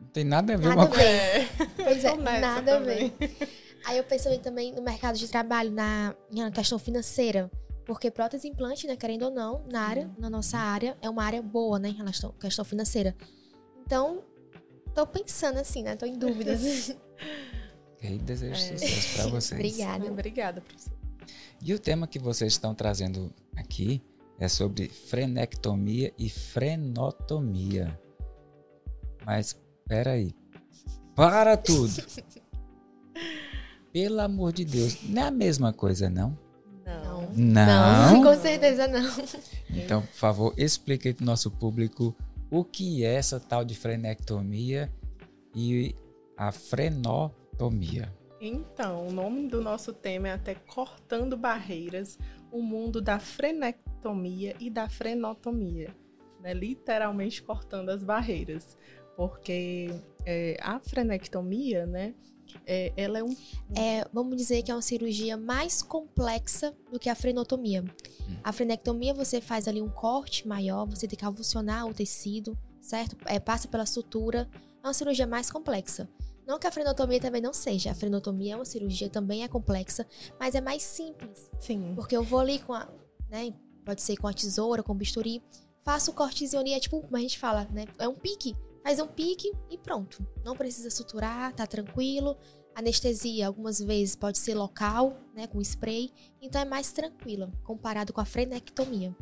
não 0.00 0.08
tem 0.08 0.24
nada 0.24 0.54
a 0.54 0.56
ver 0.56 0.68
Nada 0.68 0.80
uma 0.80 0.84
a 0.84 0.88
coisa. 0.88 1.04
ver. 1.04 1.48
Pois 1.76 2.04
é, 2.04 2.16
nada 2.16 2.76
a 2.76 2.78
também. 2.78 3.12
ver. 3.18 3.48
Aí 3.86 3.96
eu 3.96 4.04
penso 4.04 4.36
também 4.40 4.72
no 4.74 4.82
mercado 4.82 5.16
de 5.16 5.26
trabalho, 5.28 5.70
na, 5.70 6.14
na 6.30 6.50
questão 6.50 6.78
financeira. 6.78 7.50
Porque 7.90 8.08
prótese 8.08 8.46
e 8.46 8.50
implante, 8.52 8.86
né, 8.86 8.94
querendo 8.94 9.24
ou 9.24 9.32
não, 9.32 9.64
na 9.68 9.80
área, 9.80 10.08
na 10.16 10.30
nossa 10.30 10.56
área, 10.56 10.96
é 11.02 11.10
uma 11.10 11.24
área 11.24 11.42
boa, 11.42 11.76
né, 11.76 11.88
em 11.88 11.94
relação 11.94 12.30
à 12.30 12.40
questão 12.40 12.64
financeira. 12.64 13.16
Então, 13.84 14.22
tô 14.94 15.04
pensando 15.04 15.58
assim, 15.58 15.82
né, 15.82 15.96
tô 15.96 16.06
em 16.06 16.16
dúvidas. 16.16 16.96
E 18.00 18.16
desejo 18.16 18.54
É. 18.54 18.78
sucesso 18.78 19.14
para 19.14 19.26
vocês. 19.26 19.60
Obrigada. 19.60 20.06
Obrigada, 20.06 20.60
professor. 20.60 20.92
E 21.60 21.74
o 21.74 21.78
tema 21.80 22.06
que 22.06 22.18
vocês 22.18 22.52
estão 22.52 22.74
trazendo 22.76 23.34
aqui 23.56 24.00
é 24.38 24.46
sobre 24.46 24.88
frenectomia 24.88 26.14
e 26.16 26.30
frenotomia. 26.30 28.00
Mas, 29.26 29.60
peraí. 29.86 30.32
Para 31.16 31.56
tudo! 31.56 31.92
Pelo 33.92 34.20
amor 34.20 34.52
de 34.52 34.64
Deus, 34.64 35.02
não 35.02 35.22
é 35.22 35.26
a 35.26 35.30
mesma 35.30 35.72
coisa, 35.72 36.08
não? 36.08 36.38
Não. 37.34 38.12
Não? 38.12 38.22
com 38.22 38.34
certeza 38.40 38.86
não. 38.88 39.08
Então, 39.70 40.02
por 40.02 40.14
favor, 40.14 40.54
explique 40.56 41.08
aí 41.08 41.14
para 41.14 41.22
o 41.22 41.26
nosso 41.26 41.50
público 41.50 42.14
o 42.50 42.64
que 42.64 43.04
é 43.04 43.14
essa 43.14 43.38
tal 43.38 43.64
de 43.64 43.76
frenectomia 43.76 44.90
e 45.54 45.94
a 46.36 46.50
frenotomia. 46.50 48.12
Então, 48.40 49.06
o 49.06 49.12
nome 49.12 49.48
do 49.48 49.60
nosso 49.60 49.92
tema 49.92 50.28
é 50.28 50.32
até 50.32 50.54
Cortando 50.54 51.36
Barreiras, 51.36 52.18
o 52.50 52.62
mundo 52.62 53.00
da 53.00 53.18
frenectomia 53.18 54.56
e 54.58 54.70
da 54.70 54.88
frenotomia. 54.88 55.94
Né? 56.40 56.54
Literalmente 56.54 57.42
cortando 57.42 57.90
as 57.90 58.02
barreiras. 58.02 58.76
Porque 59.14 59.90
é, 60.24 60.56
a 60.62 60.80
frenectomia, 60.80 61.84
né? 61.84 62.14
É, 62.66 62.92
ela 62.96 63.18
é 63.18 63.24
um 63.24 63.34
É, 63.76 64.04
vamos 64.12 64.36
dizer 64.36 64.62
que 64.62 64.70
é 64.70 64.74
uma 64.74 64.82
cirurgia 64.82 65.36
mais 65.36 65.82
complexa 65.82 66.74
do 66.90 66.98
que 66.98 67.08
a 67.08 67.14
frenotomia. 67.14 67.84
A 68.44 68.52
frenectomia 68.52 69.12
você 69.12 69.40
faz 69.40 69.66
ali 69.66 69.82
um 69.82 69.88
corte 69.88 70.46
maior, 70.46 70.86
você 70.86 71.06
tem 71.06 71.18
que 71.18 71.24
avulsionar 71.24 71.86
o 71.86 71.94
tecido, 71.94 72.56
certo? 72.80 73.16
É, 73.26 73.38
passa 73.38 73.68
pela 73.68 73.86
sutura. 73.86 74.48
É 74.82 74.86
uma 74.86 74.94
cirurgia 74.94 75.26
mais 75.26 75.50
complexa. 75.50 76.08
Não 76.46 76.58
que 76.58 76.66
a 76.66 76.70
frenotomia 76.70 77.20
também 77.20 77.40
não 77.40 77.52
seja. 77.52 77.90
A 77.90 77.94
frenotomia 77.94 78.54
é 78.54 78.56
uma 78.56 78.64
cirurgia 78.64 79.08
também 79.08 79.44
é 79.44 79.48
complexa, 79.48 80.06
mas 80.38 80.54
é 80.54 80.60
mais 80.60 80.82
simples. 80.82 81.48
sim, 81.58 81.92
Porque 81.94 82.16
eu 82.16 82.22
vou 82.24 82.40
ali 82.40 82.58
com 82.58 82.72
a, 82.72 82.88
né, 83.28 83.52
pode 83.84 84.02
ser 84.02 84.16
com 84.16 84.26
a 84.26 84.32
tesoura, 84.32 84.82
com 84.82 84.92
o 84.92 84.96
bisturi, 84.96 85.42
faço 85.84 86.10
o 86.10 86.14
cortezinho 86.14 86.60
ali, 86.60 86.72
é 86.72 86.80
tipo, 86.80 87.00
como 87.00 87.16
a 87.16 87.20
gente 87.20 87.38
fala, 87.38 87.68
né, 87.70 87.84
é 87.98 88.08
um 88.08 88.14
pique. 88.14 88.56
Faz 88.82 88.98
um 89.00 89.06
pique 89.06 89.52
e 89.70 89.76
pronto. 89.78 90.26
Não 90.44 90.56
precisa 90.56 90.90
suturar, 90.90 91.52
tá 91.52 91.66
tranquilo. 91.66 92.36
Anestesia, 92.74 93.46
algumas 93.46 93.78
vezes, 93.80 94.14
pode 94.16 94.38
ser 94.38 94.54
local, 94.54 95.16
né, 95.34 95.46
com 95.46 95.60
spray. 95.60 96.10
Então 96.40 96.60
é 96.60 96.64
mais 96.64 96.92
tranquila, 96.92 97.50
comparado 97.64 98.12
com 98.12 98.20
a 98.20 98.24
frenectomia. 98.24 99.14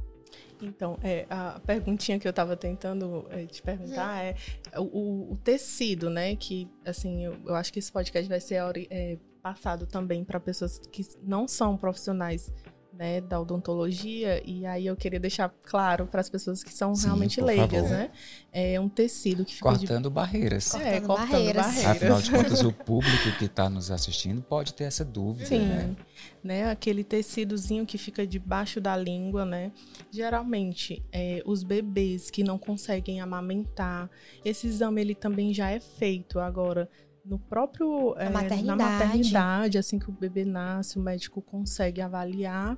Então, 0.61 0.99
é, 1.03 1.27
a 1.31 1.59
perguntinha 1.61 2.19
que 2.19 2.27
eu 2.27 2.31
estava 2.31 2.57
tentando 2.57 3.27
é, 3.31 3.47
te 3.47 3.63
perguntar 3.63 4.23
é 4.23 4.35
o, 4.77 4.83
o- 4.83 5.33
o 5.33 5.37
tecido, 5.37 6.11
né? 6.11 6.37
Que, 6.37 6.69
assim, 6.85 7.25
eu, 7.25 7.37
eu 7.47 7.55
acho 7.55 7.73
que 7.73 7.79
esse 7.79 7.91
podcast 7.91 8.29
vai 8.29 8.41
ser 8.41 8.61
é, 8.91 9.19
passado 9.43 9.87
também 9.87 10.25
para 10.25 10.39
pessoas 10.39 10.79
que 10.93 11.07
não 11.23 11.49
são 11.49 11.77
profissionais 11.77 12.53
né, 12.93 13.21
da 13.21 13.41
odontologia. 13.41 14.43
E 14.45 14.67
aí 14.67 14.87
eu 14.87 14.97
queria 14.97 15.21
deixar 15.21 15.49
claro 15.65 16.07
para 16.07 16.21
as 16.21 16.29
pessoas 16.29 16.65
que 16.65 16.73
são 16.73 16.95
Sim, 16.95 17.07
realmente 17.07 17.41
leigas, 17.41 17.83
favor. 17.83 17.91
né? 17.91 18.11
É 18.53 18.81
um 18.81 18.89
tecido 18.89 19.45
que 19.45 19.55
fica 19.55 19.71
de 19.73 19.79
Cortando 19.87 20.11
barreiras. 20.11 20.75
É, 20.75 21.01
Cortando 21.01 21.07
cortando 21.07 21.31
barreiras. 21.31 21.67
barreiras. 21.67 21.97
Afinal 21.97 22.23
de 22.23 22.31
contas, 22.31 22.63
o 22.63 22.73
público 22.85 23.31
que 23.39 23.45
está 23.45 23.69
nos 23.69 23.91
assistindo 23.91 24.43
pode 24.43 24.75
ter 24.75 24.85
essa 24.85 25.05
dúvida, 25.05 25.47
Sim, 25.47 25.67
né? 25.67 25.97
né? 26.43 26.71
Aquele 26.71 27.05
tecidozinho 27.05 27.87
que 27.87 27.99
fica 27.99 28.27
debaixo 28.27 28.81
da 28.81 28.97
língua, 28.97 29.45
né? 29.45 29.71
Geralmente, 30.11 31.05
é, 31.13 31.43
os 31.47 31.63
bebês 31.63 32.31
que 32.31 32.43
não 32.43 32.59
conseguem 32.59 33.21
amamentar, 33.21 34.11
esse 34.45 34.67
exame 34.67 35.01
ele 35.01 35.15
também 35.15 35.55
já 35.55 35.71
é 35.71 35.79
feito 35.79 36.41
agora 36.41 36.89
no 37.29 37.39
próprio 37.39 38.15
é, 38.17 38.25
na 38.25 38.31
maternidade. 38.31 38.83
maternidade, 38.83 39.79
assim 39.79 39.99
que 39.99 40.09
o 40.09 40.13
bebê 40.13 40.45
nasce, 40.45 40.99
o 40.99 41.03
médico 41.03 41.43
consegue 41.43 42.01
avaliar, 42.01 42.77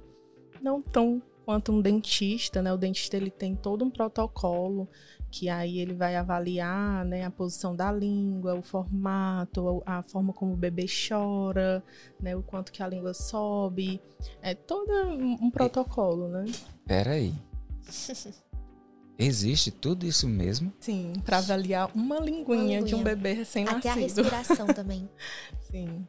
não 0.60 0.82
tão 0.82 1.22
quanto 1.44 1.72
um 1.72 1.80
dentista, 1.80 2.60
né? 2.60 2.72
O 2.72 2.76
dentista 2.76 3.16
ele 3.16 3.30
tem 3.30 3.54
todo 3.54 3.84
um 3.84 3.90
protocolo 3.90 4.88
que 5.30 5.48
aí 5.48 5.78
ele 5.78 5.94
vai 5.94 6.16
avaliar, 6.16 7.04
né, 7.04 7.24
a 7.24 7.30
posição 7.30 7.76
da 7.76 7.92
língua, 7.92 8.54
o 8.54 8.62
formato, 8.62 9.80
a 9.86 10.02
forma 10.02 10.32
como 10.32 10.54
o 10.54 10.56
bebê 10.56 10.86
chora, 10.86 11.84
né, 12.20 12.34
o 12.34 12.42
quanto 12.42 12.72
que 12.72 12.82
a 12.82 12.88
língua 12.88 13.14
sobe, 13.14 14.00
é 14.42 14.54
todo 14.54 14.90
um, 14.90 15.38
um 15.40 15.50
protocolo, 15.50 16.26
né? 16.26 16.46
Peraí. 16.84 17.32
Existe 19.20 19.70
tudo 19.70 20.06
isso 20.06 20.26
mesmo? 20.28 20.72
Sim, 20.80 21.12
para 21.24 21.38
avaliar 21.38 21.90
uma 21.94 22.18
linguinha, 22.18 22.82
de 22.82 22.94
um 22.94 22.98
linguinha. 22.98 23.04
bebê 23.04 23.28
Até 23.30 23.34
a 23.34 23.38
recém-nascido. 23.38 23.94
respiração 24.22 24.66
também. 24.68 25.08
Sim. 25.70 26.06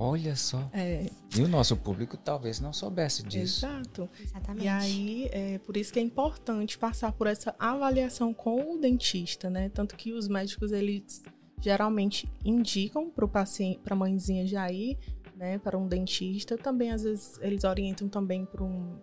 Olha 0.00 0.36
só. 0.36 0.70
É, 0.72 1.10
E 1.36 1.40
o 1.42 1.48
nosso 1.48 1.76
público 1.76 2.16
talvez 2.16 2.60
não 2.60 2.72
soubesse 2.72 3.22
disso. 3.24 3.66
exato. 3.66 4.08
Exatamente. 4.22 4.64
E 4.64 4.68
aí, 4.68 5.28
é 5.32 5.58
por 5.58 5.76
isso 5.76 5.92
que 5.92 5.98
é 5.98 6.02
importante 6.02 6.78
passar 6.78 7.10
por 7.12 7.26
essa 7.26 7.52
avaliação 7.58 8.32
com 8.32 8.74
o 8.74 8.78
dentista, 8.78 9.50
né? 9.50 9.68
Tanto 9.70 9.96
que 9.96 10.12
os 10.12 10.28
médicos, 10.28 10.70
eles 10.70 11.22
geralmente 11.60 12.30
indicam 12.44 13.10
para 13.10 13.24
o 13.24 13.28
paciente, 13.28 13.80
para 13.80 13.94
a 13.94 13.96
mãezinha 13.98 14.46
já 14.46 14.70
ir, 14.70 14.96
né, 15.36 15.58
para 15.58 15.76
um 15.76 15.88
dentista. 15.88 16.56
Também, 16.56 16.92
às 16.92 17.02
vezes, 17.02 17.36
eles 17.40 17.64
orientam 17.64 18.08
também 18.08 18.44
para 18.44 18.62
um 18.62 18.96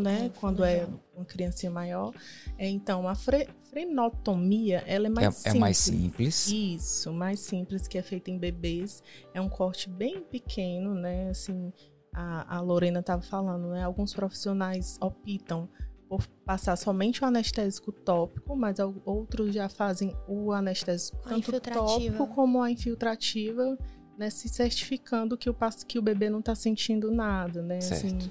né, 0.00 0.26
É, 0.26 0.28
quando 0.40 0.64
é 0.64 0.86
uma 1.14 1.24
criancinha 1.24 1.70
maior. 1.70 2.12
É, 2.58 2.68
então, 2.68 3.06
a 3.06 3.14
fre- 3.14 3.48
frenotomia, 3.70 4.82
ela 4.86 5.06
é 5.06 5.10
mais 5.10 5.26
É, 5.28 5.30
simples. 5.30 5.54
é 5.54 5.58
mais 5.58 5.76
simples. 5.78 6.46
Isso, 6.48 7.12
mais 7.12 7.40
simples, 7.40 7.86
que 7.86 7.96
é 7.98 8.02
feita 8.02 8.30
em 8.30 8.38
bebês. 8.38 9.02
É 9.32 9.40
um 9.40 9.48
corte 9.48 9.88
bem 9.88 10.22
pequeno, 10.22 10.94
né? 10.94 11.30
Assim, 11.30 11.72
a, 12.12 12.56
a 12.56 12.60
Lorena 12.60 13.00
estava 13.00 13.22
falando, 13.22 13.68
né? 13.68 13.84
Alguns 13.84 14.12
profissionais 14.12 14.98
optam 15.00 15.68
por 16.08 16.26
passar 16.44 16.74
somente 16.76 17.22
o 17.22 17.26
anestésico 17.26 17.92
tópico, 17.92 18.56
mas 18.56 18.78
outros 19.04 19.54
já 19.54 19.68
fazem 19.68 20.12
o 20.26 20.50
anestésico 20.50 21.16
a 21.24 21.28
tanto 21.28 21.60
tópico 21.60 22.26
como 22.26 22.60
a 22.60 22.68
infiltrativa, 22.70 23.78
né? 24.18 24.28
Se 24.30 24.48
certificando 24.48 25.38
que 25.38 25.48
o, 25.48 25.56
que 25.86 25.98
o 25.98 26.02
bebê 26.02 26.28
não 26.28 26.40
está 26.40 26.56
sentindo 26.56 27.12
nada, 27.12 27.62
né? 27.62 27.80
Certo. 27.80 28.06
Assim, 28.06 28.30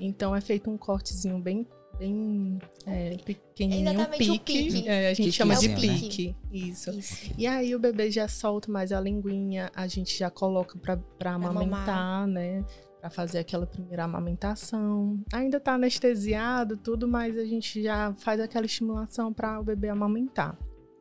então 0.00 0.34
é 0.34 0.40
feito 0.40 0.70
um 0.70 0.76
cortezinho 0.76 1.38
bem, 1.38 1.66
bem 1.98 2.58
é, 2.86 3.16
pequenininho, 3.18 3.90
um 3.90 3.94
Exatamente, 3.94 4.30
o 4.30 4.32
pique. 4.32 4.64
pique. 4.64 4.88
É, 4.88 5.10
a 5.10 5.14
gente 5.14 5.32
chama 5.32 5.56
de 5.56 5.68
né? 5.68 5.76
pique. 5.76 6.36
Isso. 6.52 6.90
Isso. 6.90 7.32
E 7.36 7.46
aí 7.46 7.74
o 7.74 7.78
bebê 7.78 8.10
já 8.10 8.28
solta 8.28 8.70
mais 8.70 8.92
a 8.92 9.00
linguinha, 9.00 9.70
a 9.74 9.86
gente 9.86 10.16
já 10.18 10.30
coloca 10.30 10.78
pra, 10.78 10.96
pra 10.96 11.32
amamentar, 11.32 12.26
né? 12.26 12.64
Pra 13.00 13.10
fazer 13.10 13.38
aquela 13.38 13.66
primeira 13.66 14.04
amamentação. 14.04 15.22
Ainda 15.32 15.60
tá 15.60 15.74
anestesiado, 15.74 16.76
tudo, 16.76 17.06
mas 17.06 17.36
a 17.36 17.44
gente 17.44 17.82
já 17.82 18.14
faz 18.14 18.40
aquela 18.40 18.64
estimulação 18.64 19.32
para 19.32 19.60
o 19.60 19.64
bebê 19.64 19.90
amamentar. 19.90 20.58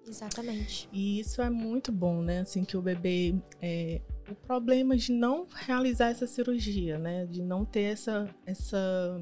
Exatamente. 0.08 0.90
E 0.92 1.20
isso 1.22 1.42
é 1.42 1.50
muito 1.50 1.92
bom, 1.92 2.22
né? 2.22 2.42
Assim, 2.42 2.64
que 2.64 2.76
o 2.76 2.82
bebê. 2.82 3.36
é, 3.62 4.02
o 4.30 4.36
problema 4.36 4.96
de 4.96 5.12
não 5.12 5.48
realizar 5.54 6.10
essa 6.10 6.28
cirurgia, 6.28 6.98
né? 6.98 7.26
De 7.26 7.42
não 7.42 7.66
ter 7.66 7.94
essa, 7.94 8.30
essa 8.46 9.22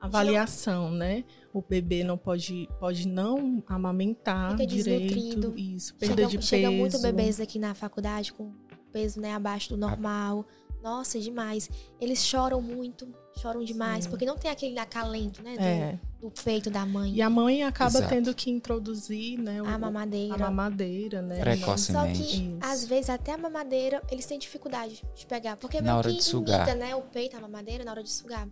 avaliação, 0.00 0.90
né? 0.90 1.24
O 1.52 1.60
bebê 1.60 2.02
não 2.02 2.16
pode, 2.16 2.68
pode 2.78 3.06
não 3.06 3.62
amamentar 3.66 4.52
Fica 4.52 4.66
direito. 4.66 5.54
Isso, 5.56 5.94
perda 5.94 6.16
Chega, 6.16 6.28
de 6.28 6.36
peso. 6.38 6.48
chega 6.48 6.70
muito 6.70 7.00
bebês 7.00 7.40
aqui 7.40 7.58
na 7.58 7.74
faculdade 7.74 8.32
com 8.32 8.52
peso 8.92 9.20
né, 9.20 9.34
abaixo 9.34 9.70
do 9.70 9.76
normal. 9.76 10.46
Nossa, 10.82 11.18
é 11.18 11.20
demais. 11.20 11.68
Eles 12.00 12.24
choram 12.24 12.60
muito, 12.62 13.06
choram 13.38 13.62
demais, 13.62 14.04
Sim. 14.04 14.10
porque 14.10 14.24
não 14.24 14.36
tem 14.36 14.50
aquele 14.50 14.78
acalento, 14.78 15.42
né? 15.42 15.54
Do, 15.56 15.62
É. 15.62 16.00
do 16.20 16.30
peito 16.42 16.70
da 16.70 16.86
mãe. 16.86 17.12
E 17.14 17.20
a 17.20 17.28
mãe 17.28 17.62
acaba 17.62 17.98
Exato. 17.98 18.08
tendo 18.08 18.34
que 18.34 18.50
introduzir, 18.50 19.38
né? 19.38 19.60
o- 19.60 19.66
A 19.66 19.78
mamadeira. 19.78 20.34
a 20.34 20.38
mamadeira, 20.38 21.20
né? 21.22 21.40
Precocemente. 21.40 22.18
Só 22.18 22.24
que, 22.24 22.36
Isso. 22.48 22.58
às 22.62 22.84
vezes, 22.86 23.10
até 23.10 23.32
a 23.32 23.38
mamadeira, 23.38 24.02
eles 24.10 24.24
têm 24.24 24.38
dificuldade 24.38 25.02
de 25.14 25.26
pegar. 25.26 25.56
Porque 25.56 25.76
Na 25.78 25.82
meio 25.82 25.96
hora 25.96 26.10
que 26.10 26.16
de 26.16 26.24
sugar. 26.24 26.66
imita, 26.66 26.74
né, 26.78 26.94
o 26.96 27.02
peito, 27.02 27.36
a 27.36 27.40
mamadeira, 27.40 27.84
na 27.84 27.90
hora 27.90 28.02
de 28.02 28.10
sugar. 28.10 28.48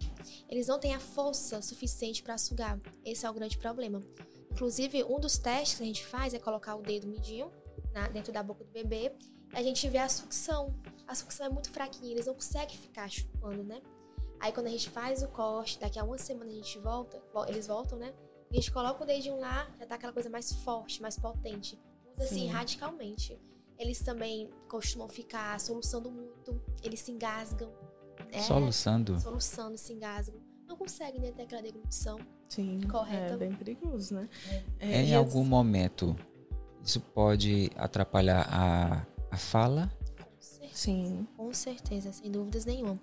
Eles 0.51 0.67
não 0.67 0.79
têm 0.79 0.95
a 0.95 1.01
força 1.01 1.63
suficiente 1.63 2.23
para 2.23 2.37
sugar. 2.37 2.79
Esse 3.05 3.25
é 3.25 3.31
o 3.31 3.33
grande 3.33 3.57
problema. 3.57 4.03
Inclusive, 4.51 5.05
um 5.05 5.19
dos 5.21 5.39
testes 5.39 5.79
que 5.79 5.83
a 5.85 5.87
gente 5.87 6.05
faz 6.05 6.35
é 6.35 6.39
colocar 6.39 6.75
o 6.77 6.83
dedo 6.83 7.07
midinho 7.07 7.51
na- 7.93 8.09
dentro 8.09 8.33
da 8.33 8.43
boca 8.43 8.65
do 8.65 8.71
bebê. 8.71 9.13
E 9.53 9.57
a 9.57 9.63
gente 9.63 9.89
vê 9.89 9.99
a 9.99 10.09
sucção. 10.09 10.75
A 11.09 11.15
sucção 11.15 11.47
é 11.47 11.49
muito 11.49 11.71
fraquinha, 11.71 12.13
eles 12.13 12.27
não 12.27 12.35
conseguem 12.35 12.77
ficar 12.77 13.09
chupando, 13.09 13.65
né? 13.65 13.81
Aí, 14.39 14.53
quando 14.53 14.67
a 14.67 14.71
gente 14.71 14.89
faz 14.91 15.23
o 15.23 15.29
corte, 15.29 15.81
daqui 15.81 15.99
a 15.99 16.05
uma 16.05 16.19
semana 16.19 16.51
a 16.51 16.55
gente 16.55 16.79
volta, 16.79 17.21
vo- 17.33 17.45
eles 17.47 17.67
voltam, 17.67 17.99
né? 17.99 18.13
A 18.51 18.55
gente 18.55 18.71
coloca 18.71 19.03
o 19.03 19.07
dedinho 19.07 19.39
lá, 19.41 19.69
já 19.79 19.87
tá 19.87 19.95
aquela 19.97 20.13
coisa 20.13 20.31
mais 20.31 20.53
forte, 20.63 21.03
mais 21.03 21.19
potente. 21.19 21.77
Muda 22.07 22.25
assim 22.25 22.41
Sim. 22.41 22.47
radicalmente. 22.49 23.39
Eles 23.79 24.01
também 24.01 24.49
costumam 24.69 25.09
ficar 25.09 25.59
soluçando 25.61 26.11
muito, 26.11 26.61
eles 26.83 27.01
se 27.01 27.11
engasgam. 27.11 27.73
É, 28.31 28.41
Soluçando. 28.41 29.19
Soluçando, 29.21 29.79
se 29.79 29.93
engasgam. 29.93 30.41
Não 30.67 30.77
conseguem 30.77 31.21
né, 31.21 31.33
ter 31.33 31.43
aquela 31.45 31.63
deglutição. 31.63 32.19
Sim, 32.49 32.81
Correta. 32.89 33.35
é 33.35 33.37
bem 33.37 33.55
perigoso, 33.55 34.15
né? 34.15 34.29
É, 34.79 35.03
em 35.03 35.09
e 35.11 35.15
algum 35.15 35.45
momento, 35.45 36.15
isso 36.83 37.01
pode 37.01 37.71
atrapalhar 37.77 38.47
a, 38.51 39.07
a 39.31 39.37
fala? 39.37 39.91
Sim, 40.73 41.27
Com 41.37 41.53
certeza, 41.53 42.13
sem 42.13 42.31
dúvidas 42.31 42.65
nenhuma. 42.65 43.01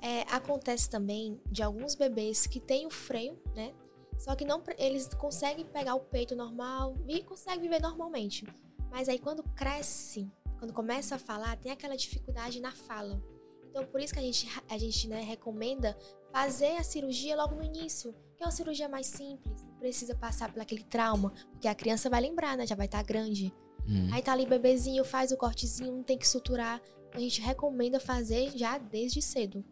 É, 0.00 0.22
acontece 0.22 0.88
também 0.90 1.40
de 1.50 1.62
alguns 1.62 1.94
bebês 1.94 2.46
que 2.46 2.60
têm 2.60 2.86
o 2.86 2.90
freio, 2.90 3.38
né? 3.54 3.72
Só 4.18 4.34
que 4.34 4.44
não, 4.44 4.62
eles 4.78 5.08
conseguem 5.14 5.64
pegar 5.66 5.94
o 5.94 6.00
peito 6.00 6.34
normal 6.34 6.96
e 7.06 7.22
conseguem 7.22 7.60
viver 7.60 7.80
normalmente. 7.80 8.46
Mas 8.90 9.08
aí 9.08 9.18
quando 9.18 9.42
cresce, 9.42 10.30
quando 10.58 10.72
começa 10.72 11.16
a 11.16 11.18
falar, 11.18 11.56
tem 11.58 11.70
aquela 11.70 11.96
dificuldade 11.96 12.60
na 12.60 12.72
fala. 12.72 13.22
Então 13.68 13.84
por 13.84 14.00
isso 14.00 14.14
que 14.14 14.18
a 14.18 14.22
gente, 14.22 14.48
a 14.68 14.78
gente 14.78 15.08
né, 15.08 15.20
recomenda 15.20 15.96
fazer 16.32 16.76
a 16.76 16.82
cirurgia 16.82 17.36
logo 17.36 17.54
no 17.54 17.62
início, 17.62 18.14
que 18.36 18.42
é 18.42 18.46
uma 18.46 18.52
cirurgia 18.52 18.88
mais 18.88 19.06
simples, 19.06 19.64
não 19.64 19.76
precisa 19.78 20.14
passar 20.14 20.52
por 20.52 20.60
aquele 20.60 20.84
trauma, 20.84 21.32
porque 21.50 21.68
a 21.68 21.74
criança 21.74 22.08
vai 22.08 22.20
lembrar, 22.20 22.56
né? 22.56 22.66
Já 22.66 22.74
vai 22.74 22.86
estar 22.86 23.02
grande. 23.02 23.52
Hum. 23.88 24.08
Aí 24.12 24.22
tá 24.22 24.32
ali 24.32 24.46
bebezinho, 24.46 25.04
faz 25.04 25.30
o 25.32 25.36
cortezinho, 25.36 25.92
não 25.92 26.02
tem 26.02 26.18
que 26.18 26.26
suturar. 26.26 26.80
A 27.12 27.18
gente 27.18 27.40
recomenda 27.40 27.98
fazer 27.98 28.56
já 28.56 28.78
desde 28.78 29.22
cedo. 29.22 29.64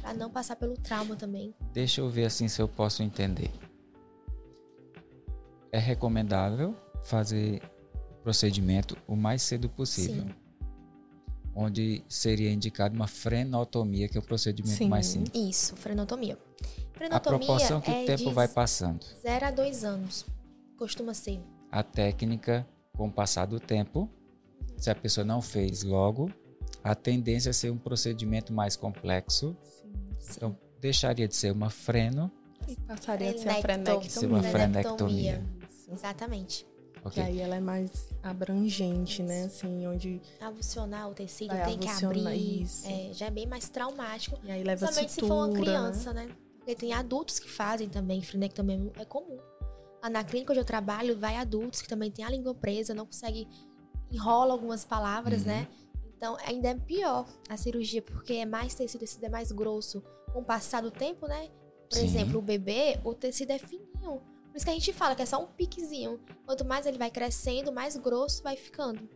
Pra 0.00 0.12
não 0.12 0.30
passar 0.30 0.56
pelo 0.56 0.74
trauma 0.74 1.16
também. 1.16 1.54
Deixa 1.72 2.00
eu 2.00 2.10
ver 2.10 2.26
assim 2.26 2.48
se 2.48 2.60
eu 2.60 2.68
posso 2.68 3.02
entender. 3.02 3.50
É 5.72 5.78
recomendável 5.78 6.74
fazer 7.04 7.62
o 7.94 8.22
procedimento 8.22 8.96
o 9.06 9.16
mais 9.16 9.42
cedo 9.42 9.68
possível. 9.68 10.22
Sim. 10.22 10.34
Onde 11.54 12.04
seria 12.08 12.52
indicado 12.52 12.94
uma 12.94 13.08
frenotomia, 13.08 14.08
que 14.08 14.16
é 14.16 14.20
o 14.20 14.22
procedimento 14.22 14.76
Sim. 14.76 14.88
mais 14.88 15.06
simples. 15.06 15.32
Isso, 15.34 15.76
frenotomia. 15.76 16.38
A 16.94 16.98
Frenotomia 16.98 17.38
proporção 17.38 17.80
que 17.80 17.90
é 17.90 18.02
o 18.02 18.06
tempo 18.06 18.30
vai 18.32 18.48
passando. 18.48 19.04
0 19.22 19.46
a 19.46 19.50
2 19.50 19.84
anos. 19.84 20.26
Costuma 20.76 21.14
ser. 21.14 21.40
A 21.70 21.82
técnica, 21.82 22.66
com 22.98 23.06
o 23.06 23.12
passar 23.12 23.46
do 23.46 23.60
tempo, 23.60 24.10
se 24.76 24.90
a 24.90 24.94
pessoa 24.94 25.24
não 25.24 25.40
fez 25.40 25.84
logo, 25.84 26.30
a 26.82 26.94
tendência 26.96 27.50
é 27.50 27.52
ser 27.52 27.70
um 27.70 27.78
procedimento 27.78 28.52
mais 28.52 28.76
complexo. 28.76 29.56
sim. 29.62 29.92
Sim. 30.18 30.32
Então, 30.36 30.58
deixaria 30.80 31.26
de 31.28 31.34
ser 31.36 31.52
uma 31.52 31.70
freno, 31.70 32.30
E 32.66 32.74
passaria 32.76 33.30
a 33.30 33.38
ser 33.38 33.48
a 33.48 33.54
Frenectomia. 33.62 34.10
ser 34.10 34.26
uma 34.26 34.42
frenectomia. 34.42 35.42
Exatamente. 35.90 36.66
Que 37.00 37.06
ok? 37.08 37.22
aí 37.22 37.40
ela 37.40 37.54
é 37.56 37.60
mais 37.60 38.12
abrangente, 38.22 39.22
né? 39.22 39.44
Assim, 39.44 39.86
onde. 39.86 40.20
Avulsionar 40.40 41.08
o 41.08 41.14
tecido, 41.14 41.54
tem 41.64 41.78
que 41.78 41.88
abrir. 41.88 42.62
isso. 42.62 42.86
É, 42.86 43.10
já 43.14 43.26
é 43.26 43.30
bem 43.30 43.46
mais 43.46 43.68
traumático. 43.68 44.38
E 44.44 44.50
aí 44.50 44.62
leva 44.64 44.86
Principalmente 44.86 45.12
se 45.12 45.20
for 45.20 45.34
uma 45.34 45.48
né? 45.48 45.60
criança, 45.60 46.12
né? 46.12 46.28
Porque 46.58 46.74
tem 46.74 46.92
adultos 46.92 47.38
que 47.38 47.48
fazem 47.48 47.88
também, 47.88 48.20
frenectomia 48.20 48.92
é 48.98 49.04
comum. 49.04 49.38
Na 50.10 50.22
clínica 50.24 50.52
onde 50.52 50.60
eu 50.60 50.64
trabalho, 50.64 51.18
vai 51.18 51.36
adultos 51.36 51.82
que 51.82 51.88
também 51.88 52.10
têm 52.10 52.24
a 52.24 52.30
língua 52.30 52.54
presa, 52.54 52.94
não 52.94 53.06
consegue 53.06 53.48
enrola 54.10 54.52
algumas 54.52 54.84
palavras, 54.84 55.40
Uhum. 55.42 55.48
né? 55.48 55.68
Então 56.16 56.36
ainda 56.44 56.68
é 56.68 56.74
pior 56.74 57.26
a 57.48 57.56
cirurgia, 57.56 58.02
porque 58.02 58.34
é 58.34 58.46
mais 58.46 58.74
tecido, 58.74 58.96
o 58.98 59.00
tecido 59.00 59.24
é 59.24 59.28
mais 59.28 59.52
grosso. 59.52 60.02
Com 60.32 60.40
o 60.40 60.44
passar 60.44 60.82
do 60.82 60.90
tempo, 60.90 61.26
né? 61.26 61.48
Por 61.88 61.96
Sim. 61.98 62.04
exemplo, 62.04 62.38
o 62.38 62.42
bebê, 62.42 62.98
o 63.04 63.14
tecido 63.14 63.50
é 63.52 63.58
fininho. 63.58 64.20
Por 64.50 64.56
isso 64.56 64.64
que 64.64 64.70
a 64.70 64.74
gente 64.74 64.92
fala 64.92 65.14
que 65.14 65.22
é 65.22 65.26
só 65.26 65.42
um 65.42 65.46
piquezinho. 65.46 66.18
Quanto 66.44 66.64
mais 66.64 66.86
ele 66.86 66.98
vai 66.98 67.10
crescendo, 67.10 67.72
mais 67.72 67.96
grosso 67.96 68.42
vai 68.42 68.56
ficando. 68.56 69.08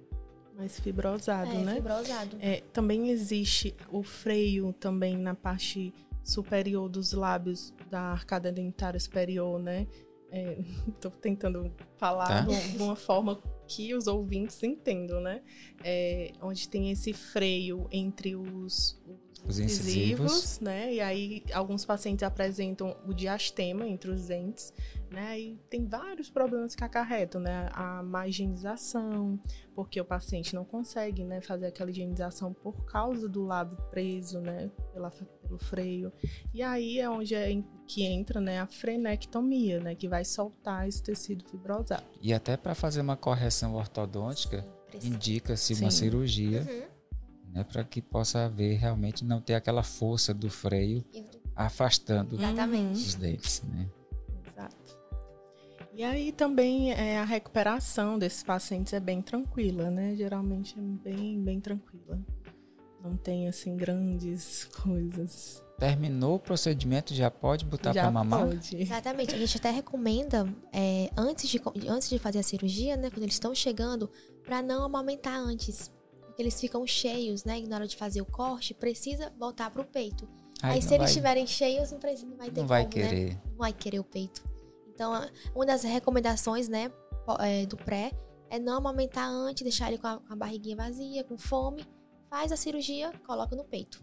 Mais 0.54 0.78
fibrosado, 0.78 1.50
é, 1.50 1.58
né? 1.58 1.74
fibrosado. 1.76 2.36
É, 2.40 2.60
também 2.72 3.10
existe 3.10 3.74
o 3.90 4.02
freio 4.02 4.72
também 4.74 5.16
na 5.16 5.34
parte 5.34 5.92
superior 6.22 6.88
dos 6.88 7.12
lábios 7.12 7.72
da 7.90 8.00
arcada 8.00 8.52
dentária 8.52 9.00
superior, 9.00 9.58
né? 9.58 9.86
É, 10.32 10.56
tô 11.00 11.10
tentando 11.10 11.70
falar 11.98 12.26
Tá. 12.26 12.40
de 12.40 12.72
de 12.72 12.82
uma 12.82 12.96
forma 12.96 13.38
que 13.68 13.94
os 13.94 14.06
ouvintes 14.06 14.62
entendam, 14.62 15.20
né? 15.20 15.42
É, 15.84 16.32
onde 16.40 16.68
tem 16.68 16.90
esse 16.90 17.12
freio 17.12 17.86
entre 17.92 18.34
os, 18.34 18.98
Os 19.46 19.59
incisivos. 19.59 20.61
né? 20.61 20.94
E 20.94 21.00
aí 21.00 21.42
alguns 21.52 21.85
pacientes 21.85 22.22
apresentam 22.22 22.96
o 23.07 23.12
diastema 23.12 23.87
entre 23.87 24.11
os 24.11 24.26
dentes, 24.26 24.72
né? 25.11 25.38
E 25.38 25.59
tem 25.68 25.85
vários 25.87 26.31
problemas 26.31 26.74
que 26.74 26.85
acarretam, 26.85 27.40
né? 27.40 27.68
A 27.72 28.02
má 28.02 28.26
higienização, 28.28 29.38
porque 29.74 30.00
o 30.00 30.05
paciente 30.05 30.55
não 30.55 30.64
consegue, 30.64 31.24
né, 31.24 31.40
fazer 31.40 31.66
aquela 31.66 31.90
higienização 31.90 32.52
por 32.52 32.85
causa 32.85 33.28
do 33.28 33.42
lábio 33.42 33.76
preso, 33.90 34.40
né, 34.40 34.70
pela, 34.92 35.11
pelo 35.11 35.59
freio. 35.59 36.12
E 36.55 36.62
aí 36.62 36.98
é 36.98 37.09
onde 37.11 37.35
é 37.35 37.62
que 37.87 38.05
entra, 38.05 38.40
né, 38.40 38.61
a 38.61 38.66
frenectomia, 38.66 39.81
né, 39.81 39.94
que 39.94 40.09
vai 40.09 40.24
soltar 40.24 40.88
esse 40.88 41.02
tecido 41.02 41.44
fibrosado. 41.48 42.05
E 42.20 42.33
até 42.33 42.57
para 42.57 42.74
fazer 42.74 43.00
uma 43.00 43.16
correção 43.16 43.74
ortodôntica, 43.74 44.64
indica-se 45.02 45.74
uma 45.74 45.90
cirurgia, 45.90 46.61
Uhum. 46.62 46.91
Né, 47.52 47.64
para 47.64 47.84
que 47.84 48.00
possa 48.00 48.46
haver 48.46 48.78
realmente 48.78 49.24
não 49.24 49.40
ter 49.40 49.54
aquela 49.54 49.82
força 49.82 50.32
do 50.32 50.48
freio 50.48 51.04
afastando 51.54 52.36
Exatamente. 52.36 52.98
os 52.98 53.14
dentes, 53.14 53.62
né? 53.62 53.86
Exato. 54.46 54.98
E 55.92 56.02
aí 56.02 56.32
também 56.32 56.92
é, 56.92 57.18
a 57.18 57.24
recuperação 57.24 58.18
desses 58.18 58.42
pacientes 58.42 58.94
é 58.94 59.00
bem 59.00 59.20
tranquila, 59.20 59.90
né? 59.90 60.14
Geralmente 60.16 60.74
é 60.78 60.82
bem, 60.82 61.42
bem 61.42 61.60
tranquila. 61.60 62.18
Não 63.04 63.16
tem, 63.16 63.48
assim, 63.48 63.76
grandes 63.76 64.64
coisas. 64.82 65.62
Terminou 65.76 66.36
o 66.36 66.38
procedimento, 66.38 67.12
já 67.12 67.28
pode 67.30 67.64
botar 67.64 67.92
para 67.92 68.08
mamar? 68.10 68.46
pode. 68.46 68.80
Exatamente. 68.80 69.34
A 69.34 69.38
gente 69.38 69.56
até 69.56 69.70
recomenda, 69.70 70.48
é, 70.72 71.10
antes, 71.16 71.50
de, 71.50 71.60
antes 71.88 72.08
de 72.08 72.18
fazer 72.20 72.38
a 72.38 72.42
cirurgia, 72.44 72.96
né? 72.96 73.10
Quando 73.10 73.24
eles 73.24 73.34
estão 73.34 73.52
chegando, 73.52 74.08
para 74.44 74.62
não 74.62 74.84
amamentar 74.84 75.36
antes. 75.36 75.91
Porque 76.32 76.42
eles 76.42 76.58
ficam 76.58 76.86
cheios, 76.86 77.44
né? 77.44 77.58
E 77.58 77.66
na 77.66 77.76
hora 77.76 77.86
de 77.86 77.94
fazer 77.94 78.22
o 78.22 78.24
corte, 78.24 78.72
precisa 78.72 79.30
voltar 79.38 79.70
pro 79.70 79.84
peito. 79.84 80.26
Aí, 80.62 80.76
não 80.76 80.80
se 80.80 80.88
eles 80.88 80.98
vai, 80.98 81.06
estiverem 81.06 81.46
cheios, 81.46 81.92
não, 81.92 81.98
precisa, 81.98 82.26
não 82.26 82.36
vai 82.38 82.50
ter 82.50 82.60
não 82.60 82.66
vai 82.66 82.84
como, 82.84 82.96
né? 82.96 83.08
querer. 83.10 83.40
Não 83.50 83.56
vai 83.58 83.72
querer 83.74 83.98
o 84.00 84.04
peito. 84.04 84.42
Então, 84.88 85.12
a- 85.12 85.28
uma 85.54 85.66
das 85.66 85.82
recomendações, 85.82 86.68
né, 86.68 86.90
é, 87.40 87.66
do 87.66 87.76
pré 87.76 88.12
é 88.48 88.58
não 88.58 88.78
amamentar 88.78 89.28
antes, 89.28 89.62
deixar 89.62 89.88
ele 89.88 89.98
com 89.98 90.06
a, 90.06 90.18
com 90.20 90.32
a 90.32 90.36
barriguinha 90.36 90.74
vazia, 90.76 91.22
com 91.22 91.36
fome. 91.36 91.84
Faz 92.30 92.50
a 92.50 92.56
cirurgia, 92.56 93.12
coloca 93.26 93.54
no 93.54 93.64
peito. 93.64 94.02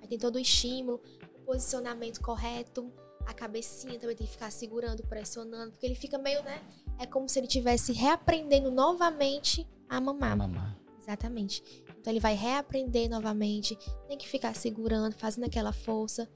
Aí 0.00 0.06
tem 0.06 0.16
todo 0.18 0.36
o 0.36 0.38
estímulo, 0.38 1.00
o 1.34 1.40
posicionamento 1.40 2.20
correto, 2.20 2.92
a 3.26 3.34
cabecinha 3.34 3.98
também 3.98 4.14
tem 4.14 4.26
que 4.26 4.32
ficar 4.32 4.52
segurando, 4.52 5.02
pressionando, 5.08 5.72
porque 5.72 5.86
ele 5.86 5.96
fica 5.96 6.18
meio, 6.18 6.40
né? 6.44 6.62
É 7.00 7.06
como 7.06 7.28
se 7.28 7.38
ele 7.40 7.46
estivesse 7.48 7.92
reaprendendo 7.92 8.70
novamente 8.70 9.66
a 9.88 10.00
mamar. 10.00 10.36
Mamar. 10.36 10.78
Exatamente. 11.04 11.62
Então 12.00 12.10
ele 12.12 12.20
vai 12.20 12.34
reaprender 12.34 13.08
novamente, 13.10 13.76
tem 14.08 14.16
que 14.16 14.26
ficar 14.28 14.54
segurando, 14.56 15.14
fazendo 15.14 15.44
aquela 15.44 15.72
força. 15.72 16.28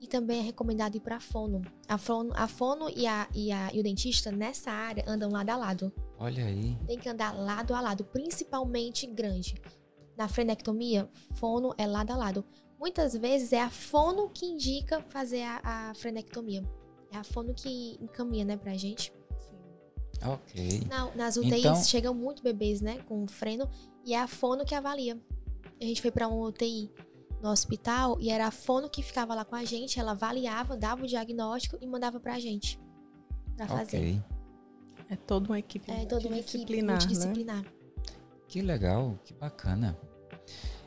E 0.00 0.06
também 0.06 0.38
é 0.40 0.42
recomendado 0.42 0.96
ir 0.96 1.00
para 1.00 1.18
fono. 1.18 1.62
A 1.88 1.96
fono, 1.96 2.30
a 2.36 2.46
fono 2.46 2.90
e, 2.94 3.06
a, 3.06 3.26
e, 3.34 3.50
a, 3.50 3.72
e 3.72 3.80
o 3.80 3.82
dentista 3.82 4.30
nessa 4.30 4.70
área 4.70 5.02
andam 5.06 5.30
lado 5.30 5.48
a 5.50 5.56
lado. 5.56 5.90
Tem 5.90 6.04
Olha 6.18 6.44
aí. 6.44 6.76
que 7.00 7.08
andar 7.08 7.32
lado 7.34 7.74
a 7.74 7.80
lado, 7.80 8.04
principalmente 8.04 9.06
grande. 9.06 9.54
Na 10.16 10.28
frenectomia, 10.28 11.08
fono 11.36 11.74
é 11.78 11.86
lado 11.86 12.12
a 12.12 12.16
lado. 12.16 12.44
Muitas 12.78 13.14
vezes 13.16 13.52
é 13.52 13.62
a 13.62 13.70
fono 13.70 14.28
que 14.28 14.44
indica 14.44 15.00
fazer 15.08 15.42
a, 15.42 15.60
a 15.90 15.94
frenectomia. 15.94 16.62
É 17.10 17.16
a 17.16 17.24
fono 17.24 17.54
que 17.54 17.96
encaminha, 18.00 18.44
né, 18.44 18.56
pra 18.58 18.74
gente. 18.74 19.10
Sim. 19.38 19.56
Ok. 20.28 20.82
Na- 20.86 21.14
nas 21.14 21.36
UTIs 21.38 21.54
Então- 21.60 21.82
chegam 21.82 22.12
muito 22.12 22.42
bebês, 22.42 22.80
né, 22.82 22.98
com 23.08 23.26
freno, 23.26 23.66
e 24.04 24.14
é 24.14 24.20
a 24.20 24.26
fono 24.26 24.64
que 24.64 24.74
avalia. 24.74 25.18
A 25.80 25.84
gente 25.84 26.00
foi 26.00 26.10
pra 26.10 26.28
uma 26.28 26.46
UTI 26.46 26.90
no 27.42 27.50
hospital 27.50 28.16
e 28.20 28.30
era 28.30 28.46
a 28.46 28.50
fono 28.50 28.88
que 28.88 29.02
ficava 29.02 29.34
lá 29.34 29.44
com 29.44 29.54
a 29.56 29.64
gente, 29.64 29.98
ela 30.00 30.12
avaliava, 30.12 30.76
dava 30.76 31.04
o 31.04 31.06
diagnóstico 31.06 31.76
e 31.80 31.86
mandava 31.86 32.18
pra 32.20 32.38
gente 32.38 32.78
pra 33.56 33.66
fazer. 33.66 33.96
Ok. 33.98 34.22
É 35.10 35.16
toda 35.16 35.48
uma 35.50 35.58
equipe 35.58 35.90
É 35.90 36.06
toda 36.06 36.26
uma 36.28 36.38
equipe 36.38 36.58
multidisciplinar, 36.82 36.86
né? 36.86 36.92
multidisciplinar. 36.92 37.64
Que 38.48 38.62
legal, 38.62 39.18
que 39.24 39.34
bacana. 39.34 39.98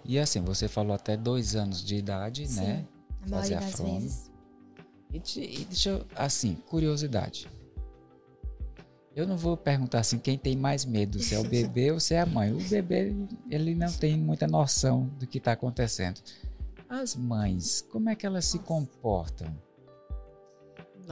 E 0.03 0.17
assim, 0.17 0.41
você 0.41 0.67
falou 0.67 0.93
até 0.93 1.15
dois 1.17 1.55
anos 1.55 1.83
de 1.83 1.95
idade, 1.95 2.47
Sim, 2.47 2.61
né? 2.61 2.87
A 3.23 3.29
maioria 3.29 3.39
Fazer 3.41 3.55
a 3.55 3.59
das 3.59 3.71
fono. 3.77 3.99
vezes. 3.99 4.31
E, 5.13 5.19
de- 5.19 5.41
e 5.61 5.65
deixa 5.65 5.89
eu, 5.89 6.05
assim, 6.15 6.55
curiosidade. 6.67 7.47
Eu 9.17 9.25
não 9.25 9.35
vou 9.35 9.57
perguntar 9.57 10.01
assim 10.01 10.19
quem 10.19 10.37
tem 10.37 10.55
mais 10.55 10.85
medo, 10.85 11.17
se 11.17 11.33
é 11.33 11.39
o 11.39 11.43
bebê 11.43 11.91
ou 11.91 11.99
se 11.99 12.13
é 12.13 12.19
a 12.19 12.25
mãe. 12.27 12.53
O 12.53 12.61
bebê, 12.69 13.15
ele 13.49 13.73
não 13.73 13.91
tem 13.91 14.15
muita 14.15 14.45
noção 14.45 15.09
do 15.17 15.25
que 15.25 15.39
está 15.39 15.53
acontecendo. 15.53 16.21
As 16.87 17.15
mães, 17.15 17.81
como 17.91 18.11
é 18.11 18.15
que 18.15 18.27
elas 18.27 18.45
se 18.45 18.59
comportam? 18.59 19.51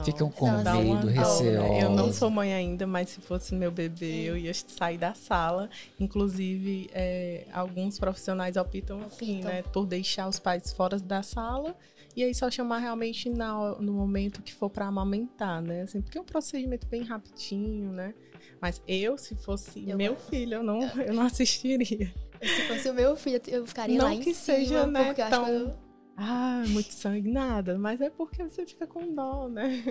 Ficam 0.04 0.30
com 0.30 0.48
medo, 0.52 1.06
né? 1.06 1.12
receosas. 1.14 1.82
Eu 1.82 1.90
não 1.90 2.12
sou 2.12 2.30
mãe 2.30 2.54
ainda, 2.54 2.86
mas 2.86 3.10
se 3.10 3.20
fosse 3.20 3.52
meu 3.56 3.72
bebê, 3.72 4.22
eu 4.22 4.36
ia 4.36 4.54
sair 4.54 4.98
da 4.98 5.12
sala. 5.12 5.68
Inclusive, 5.98 6.88
é, 6.92 7.44
alguns 7.52 7.98
profissionais 7.98 8.56
optam 8.56 9.00
assim, 9.00 9.38
Optam. 9.38 9.52
né? 9.52 9.62
Por 9.62 9.84
deixar 9.84 10.28
os 10.28 10.38
pais 10.38 10.72
fora 10.72 10.96
da 11.00 11.24
sala. 11.24 11.74
E 12.16 12.24
aí 12.24 12.34
só 12.34 12.50
chamar 12.50 12.78
realmente 12.78 13.28
na, 13.28 13.78
no 13.78 13.92
momento 13.92 14.40
que 14.42 14.52
for 14.54 14.70
para 14.70 14.86
amamentar, 14.86 15.60
né? 15.60 15.82
Assim, 15.82 16.00
porque 16.00 16.16
é 16.16 16.20
um 16.20 16.24
procedimento 16.24 16.86
bem 16.86 17.02
rapidinho, 17.02 17.92
né? 17.92 18.14
Mas 18.60 18.82
eu, 18.88 19.18
se 19.18 19.36
fosse 19.36 19.86
Eu- 19.88 19.98
meu 19.98 20.16
filho, 20.16 20.54
eu 20.54 20.62
não, 20.62 20.80
eu 20.82 21.12
não 21.12 21.22
assistiria. 21.24 22.10
Se 22.42 22.62
fosse 22.68 22.88
o 22.88 22.94
meu 22.94 23.16
filho, 23.16 23.40
eu 23.48 23.66
ficaria 23.66 23.98
Não 23.98 24.06
lá 24.06 24.14
em 24.14 24.20
que 24.20 24.32
cima, 24.34 24.56
seja, 24.58 24.86
né, 24.86 25.12
tão- 25.14 25.48
eu- 25.48 25.74
Ah, 26.16 26.64
muito 26.68 26.90
sangue, 26.94 27.30
nada. 27.30 27.78
Mas 27.78 28.00
é 28.00 28.08
porque 28.08 28.42
você 28.42 28.64
fica 28.64 28.86
com 28.86 29.14
dó, 29.14 29.48
né? 29.50 29.82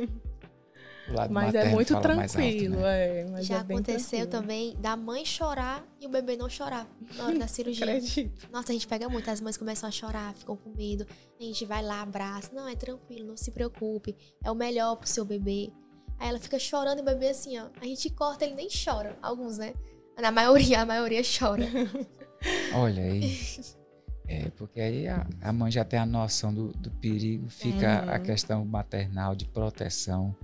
Mas 1.07 1.53
é 1.53 1.57
materno 1.59 1.71
muito 1.71 1.93
fala 1.93 2.15
mais 2.15 2.35
alto, 2.35 2.41
tranquilo, 2.47 2.75
né? 2.77 3.19
é. 3.21 3.25
Mas 3.25 3.45
Já 3.45 3.57
é 3.57 3.59
aconteceu 3.59 4.19
tranquilo. 4.27 4.31
também 4.41 4.75
da 4.79 4.95
mãe 4.97 5.23
chorar 5.25 5.85
e 6.01 6.05
o 6.05 6.09
bebê 6.09 6.35
não 6.35 6.49
chorar 6.49 6.87
na 7.15 7.25
hora 7.25 7.37
da 7.39 7.47
cirurgia. 7.49 7.85
Acredito. 7.85 8.47
Nossa, 8.51 8.71
a 8.71 8.73
gente 8.73 8.87
pega 8.87 9.07
muito, 9.07 9.29
as 9.29 9.39
mães 9.41 9.55
começam 9.57 9.87
a 9.87 9.91
chorar, 9.91 10.33
ficam 10.33 10.55
com 10.57 10.69
medo. 10.71 11.05
A 11.39 11.43
gente 11.43 11.63
vai 11.65 11.83
lá, 11.83 12.01
abraça. 12.01 12.49
Não, 12.53 12.67
é 12.67 12.75
tranquilo, 12.75 13.27
não 13.27 13.37
se 13.37 13.51
preocupe. 13.51 14.15
É 14.43 14.49
o 14.49 14.55
melhor 14.55 14.95
pro 14.95 15.07
seu 15.07 15.23
bebê. 15.25 15.71
Aí 16.17 16.29
ela 16.29 16.39
fica 16.39 16.57
chorando 16.57 16.99
e 16.99 17.01
o 17.01 17.05
bebê 17.05 17.29
assim, 17.29 17.59
ó. 17.59 17.65
A 17.81 17.85
gente 17.85 18.09
corta, 18.09 18.45
ele 18.45 18.55
nem 18.55 18.67
chora. 18.69 19.17
Alguns, 19.21 19.57
né? 19.57 19.73
Na 20.17 20.31
maioria, 20.31 20.81
a 20.81 20.85
maioria 20.85 21.21
chora. 21.23 21.65
Olha 22.73 23.03
aí. 23.03 23.37
É, 24.27 24.49
porque 24.57 24.79
aí 24.79 25.07
a, 25.07 25.25
a 25.41 25.53
mãe 25.53 25.69
já 25.71 25.83
tem 25.85 25.99
a 25.99 26.05
noção 26.05 26.51
do, 26.53 26.69
do 26.69 26.89
perigo, 26.89 27.47
fica 27.49 28.03
a 28.11 28.17
Uhum. 28.17 28.23
questão 28.23 28.65
maternal 28.65 29.35
de 29.35 29.45
proteção, 29.45 30.35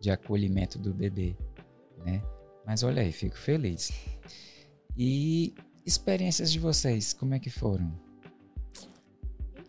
de 0.00 0.10
acolhimento 0.10 0.78
do 0.78 0.92
bebê, 0.92 1.36
né? 2.04 2.22
Mas 2.66 2.82
olha 2.82 3.02
aí, 3.02 3.12
fico 3.12 3.36
feliz. 3.36 3.92
E 4.96 5.54
experiências 5.84 6.50
de 6.50 6.58
vocês, 6.58 7.12
como 7.12 7.34
é 7.34 7.38
que 7.38 7.50
foram? 7.50 7.92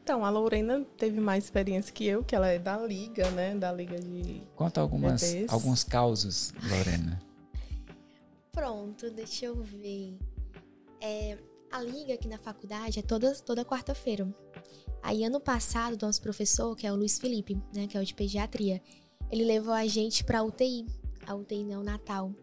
Então, 0.04 0.26
a 0.26 0.30
Lorena 0.30 0.86
teve 0.98 1.20
mais 1.20 1.44
experiência 1.44 1.94
que 1.94 2.06
eu, 2.06 2.24
que 2.24 2.36
ela 2.36 2.48
é 2.48 2.58
da 2.58 2.78
Liga, 2.78 3.30
né? 3.32 3.56
Da 3.56 3.72
Liga 3.72 4.00
de. 4.00 4.42
Conta 4.56 4.82
algumas, 4.82 5.22
Bebês. 5.22 5.52
alguns 5.52 5.84
causos, 5.84 6.54
Lorena. 6.70 7.22
Pronto, 8.52 9.10
deixa 9.12 9.46
eu 9.46 9.56
ver. 9.64 10.18
É, 11.00 11.38
a 11.72 11.82
liga 11.82 12.14
aqui 12.14 12.28
na 12.28 12.38
faculdade 12.38 13.00
é 13.00 13.02
toda, 13.02 13.34
toda 13.36 13.64
quarta-feira. 13.64 14.28
Aí, 15.02 15.24
ano 15.24 15.40
passado, 15.40 15.94
o 15.94 16.06
nosso 16.06 16.22
professor, 16.22 16.76
que 16.76 16.86
é 16.86 16.92
o 16.92 16.96
Luiz 16.96 17.18
Felipe, 17.18 17.58
né, 17.74 17.88
que 17.88 17.98
é 17.98 18.02
o 18.02 18.06
de 18.06 18.14
pediatria, 18.14 18.82
ele 19.32 19.46
levou 19.46 19.74
a 19.74 19.88
gente 19.88 20.24
pra 20.24 20.44
UTI, 20.44 20.86
a 21.26 21.34
UTI 21.34 21.64
neonatal. 21.64 22.34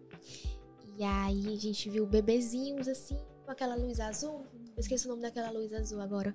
E 0.96 1.04
aí, 1.04 1.54
a 1.54 1.56
gente 1.56 1.88
viu 1.90 2.06
bebezinhos 2.06 2.88
assim, 2.88 3.18
com 3.44 3.50
aquela 3.50 3.76
luz 3.76 4.00
azul. 4.00 4.44
Eu 4.76 4.80
esqueci 4.80 5.06
o 5.06 5.10
nome 5.10 5.22
daquela 5.22 5.50
luz 5.50 5.72
azul 5.72 6.00
agora. 6.00 6.34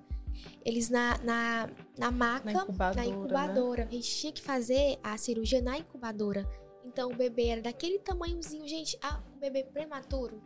Eles 0.64 0.88
na, 0.90 1.18
na, 1.18 1.70
na 1.98 2.10
maca, 2.10 2.52
Na 2.52 2.62
incubadora, 2.62 2.94
na 2.96 3.02
né? 3.02 3.08
incubadora. 3.08 3.84
A 3.84 3.90
gente 3.90 4.10
tinha 4.10 4.32
que 4.32 4.42
fazer 4.42 4.98
a 5.02 5.16
cirurgia 5.16 5.60
na 5.60 5.78
incubadora. 5.78 6.48
Então 6.84 7.10
o 7.10 7.16
bebê 7.16 7.46
era 7.48 7.62
daquele 7.62 7.98
tamanhozinho, 7.98 8.66
gente. 8.68 8.98
Ah, 9.02 9.20
um 9.34 9.38
bebê 9.38 9.64
prematuro. 9.64 10.40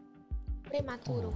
Prematuro. 0.62 1.35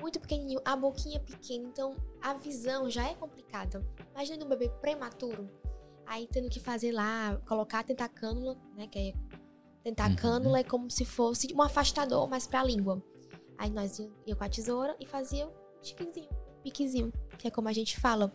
Muito 0.00 0.20
pequenininho, 0.20 0.60
a 0.64 0.76
boquinha 0.76 1.20
pequena. 1.20 1.66
Então 1.66 1.96
a 2.20 2.34
visão 2.34 2.88
já 2.90 3.08
é 3.08 3.14
complicada. 3.14 3.84
Imagina 4.14 4.44
um 4.44 4.48
bebê 4.48 4.68
prematuro. 4.80 5.48
Aí 6.08 6.26
tendo 6.26 6.48
que 6.48 6.58
fazer 6.58 6.90
lá, 6.90 7.38
colocar 7.46 7.84
tentar 7.84 8.08
cânula, 8.08 8.56
né? 8.74 8.86
Que 8.86 8.98
é 8.98 9.12
tentar 9.84 10.08
Uhum. 10.10 10.16
cânula 10.16 10.58
é 10.60 10.64
como 10.64 10.90
se 10.90 11.04
fosse 11.04 11.52
um 11.54 11.60
afastador, 11.62 12.28
mas 12.28 12.46
pra 12.46 12.64
língua. 12.64 13.02
Aí 13.58 13.70
nós 13.70 13.98
ia, 13.98 14.10
ia 14.26 14.34
com 14.36 14.44
a 14.44 14.48
tesoura 14.48 14.96
e 14.98 15.06
fazia 15.06 15.46
um 15.46 15.52
tiquezinho, 15.82 16.28
um 16.30 16.62
piquezinho, 16.62 17.12
que 17.38 17.46
é 17.46 17.50
como 17.50 17.68
a 17.68 17.72
gente 17.72 18.00
fala. 18.00 18.32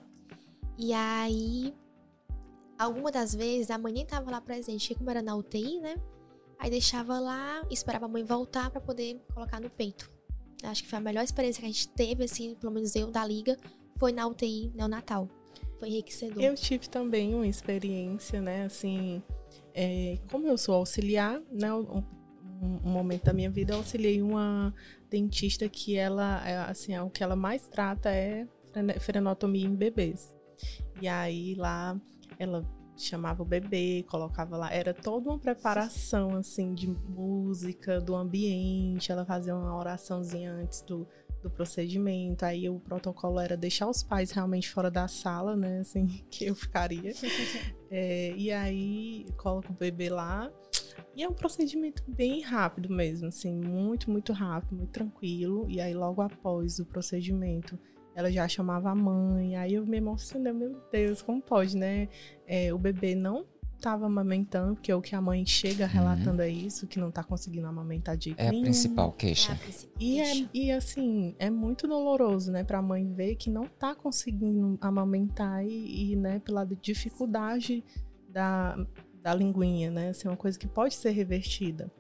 E 0.78 0.94
aí 0.94 1.74
alguma 2.78 3.12
das 3.12 3.34
vezes 3.34 3.72
a 3.72 3.78
mãe 3.78 3.94
nem 3.94 4.06
tava 4.06 4.30
lá 4.30 4.40
presente, 4.40 4.94
como 4.96 5.10
era 5.10 5.22
na 5.22 5.36
UTI, 5.36 5.80
né? 5.80 5.96
Aí 6.60 6.70
deixava 6.70 7.20
lá, 7.20 7.62
esperava 7.72 8.06
a 8.06 8.10
mãe 8.10 8.24
voltar 8.24 8.70
pra 8.70 8.80
poder 8.80 9.20
colocar 9.34 9.60
no 9.60 9.70
peito. 9.70 10.12
Acho 10.64 10.84
que 10.84 10.90
foi 10.90 10.98
a 10.98 11.02
melhor 11.02 11.24
experiência 11.24 11.60
que 11.60 11.66
a 11.66 11.72
gente 11.72 11.88
teve, 11.90 12.24
assim, 12.24 12.56
pelo 12.56 12.72
menos 12.72 12.96
eu 12.96 13.12
da 13.12 13.26
liga, 13.26 13.58
foi 13.98 14.12
na 14.14 14.26
UTI 14.28 14.72
neonatal. 14.74 15.28
Foi 15.80 15.90
enriquecedor. 15.90 16.42
Eu 16.42 16.56
tive 16.56 16.88
também 16.90 17.34
uma 17.34 17.48
experiência, 17.48 18.42
né? 18.42 18.66
Assim, 18.66 19.22
é, 19.74 20.18
como 20.32 20.48
eu 20.48 20.58
sou 20.58 20.76
auxiliar, 20.76 21.42
né? 21.52 21.74
Um, 21.74 21.98
um- 22.62 22.90
momento 22.90 23.26
da 23.26 23.34
minha 23.34 23.50
vida 23.50 23.74
eu 23.74 23.78
auxiliei 23.78 24.22
uma 24.22 24.74
dentista 25.10 25.68
que 25.68 25.98
ela, 25.98 26.42
é, 26.48 26.58
assim, 26.60 26.98
o 26.98 27.10
que 27.10 27.22
ela 27.22 27.36
mais 27.36 27.68
trata 27.68 28.10
é 28.10 28.48
frenotomia 29.02 29.66
em 29.66 29.76
bebês. 29.76 30.34
E 31.02 31.08
aí 31.08 31.56
lá 31.56 32.00
ela 32.40 32.64
chamava 32.96 33.42
o 33.42 33.46
bebê, 33.46 34.06
colocava 34.08 34.56
lá, 34.56 34.72
era 34.72 34.94
toda 34.94 35.30
uma 35.30 35.38
preparação 35.40 36.36
assim 36.38 36.74
de 36.74 36.88
música, 36.88 38.00
do 38.00 38.16
ambiente, 38.16 39.12
ela 39.12 39.26
fazia 39.26 39.56
uma 39.56 39.76
oraçãozinha 39.76 40.54
antes 40.54 40.82
do, 40.84 41.06
do 41.44 41.50
procedimento. 41.50 42.44
Aí 42.46 42.70
o 42.70 42.80
protocolo 42.80 43.40
era 43.40 43.56
deixar 43.56 43.88
os 43.88 44.02
pais 44.02 44.32
realmente 44.32 44.70
fora 44.70 44.90
da 44.90 45.08
sala, 45.08 45.56
né? 45.56 45.80
Assim, 45.82 46.08
que 46.32 46.46
eu 46.46 46.56
ficaria. 46.56 47.12
é, 47.92 48.34
e 48.36 48.52
aí 48.52 49.26
coloca 49.38 49.72
o 49.72 49.76
bebê 49.76 50.10
lá. 50.10 50.52
E 51.16 51.24
é 51.24 51.30
um 51.30 51.34
procedimento 51.34 52.04
bem 52.08 52.42
rápido 52.42 52.90
mesmo, 52.90 53.28
assim, 53.28 53.54
muito, 53.54 54.10
muito 54.10 54.34
rápido, 54.34 54.76
muito 54.76 54.92
tranquilo. 54.92 55.70
E 55.70 55.80
aí, 55.80 55.94
logo 55.94 56.22
após 56.22 56.80
o 56.80 56.86
procedimento, 56.86 57.78
ela 58.16 58.32
já 58.32 58.48
chamava 58.48 58.90
a 58.90 58.96
mãe. 58.96 59.56
Aí 59.56 59.76
eu 59.76 59.86
me 59.86 59.98
emocionei, 59.98 60.54
meu 60.54 60.82
Deus, 60.92 61.22
como 61.22 61.42
pode, 61.42 61.78
né? 61.78 62.10
É, 62.48 62.74
o 62.74 62.78
bebê 62.80 63.14
não 63.14 63.46
estava 63.84 64.06
amamentando, 64.06 64.76
porque 64.76 64.90
é 64.90 64.96
o 64.96 65.02
que 65.02 65.14
a 65.14 65.22
mãe 65.22 65.46
chega 65.46 65.86
relatando 65.86 66.42
uhum. 66.42 66.48
é 66.48 66.50
isso, 66.50 66.88
que 66.88 66.98
não 66.98 67.10
está 67.10 67.22
conseguindo 67.22 67.68
amamentar 67.68 68.16
de 68.16 68.34
É 68.38 68.48
a 68.48 68.50
principal 68.50 69.12
queixa. 69.12 69.52
É 69.52 69.56
a 69.56 69.58
principal 69.58 69.96
e, 70.00 70.22
é, 70.22 70.50
e 70.54 70.72
assim, 70.72 71.36
é 71.38 71.50
muito 71.50 71.86
doloroso, 71.86 72.50
né, 72.50 72.64
para 72.64 72.80
a 72.80 72.82
mãe 72.82 73.14
ver 73.14 73.36
que 73.36 73.50
não 73.50 73.66
está 73.66 73.94
conseguindo 73.94 74.78
amamentar 74.80 75.66
e, 75.66 76.14
e, 76.14 76.16
né, 76.16 76.40
pela 76.40 76.66
dificuldade 76.66 77.84
da, 78.30 78.78
da 79.22 79.36
linguinha, 79.36 79.92
né, 79.92 80.10
assim, 80.10 80.30
uma 80.30 80.38
coisa 80.38 80.58
que 80.58 80.68
pode 80.68 80.96
ser 80.96 81.12
revertida. 81.12 81.92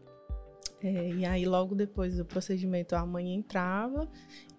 É, 0.84 1.10
e 1.10 1.26
aí, 1.26 1.46
logo 1.46 1.74
depois 1.74 2.18
do 2.18 2.26
procedimento, 2.26 2.94
a 2.94 3.06
mãe 3.06 3.34
entrava 3.34 4.06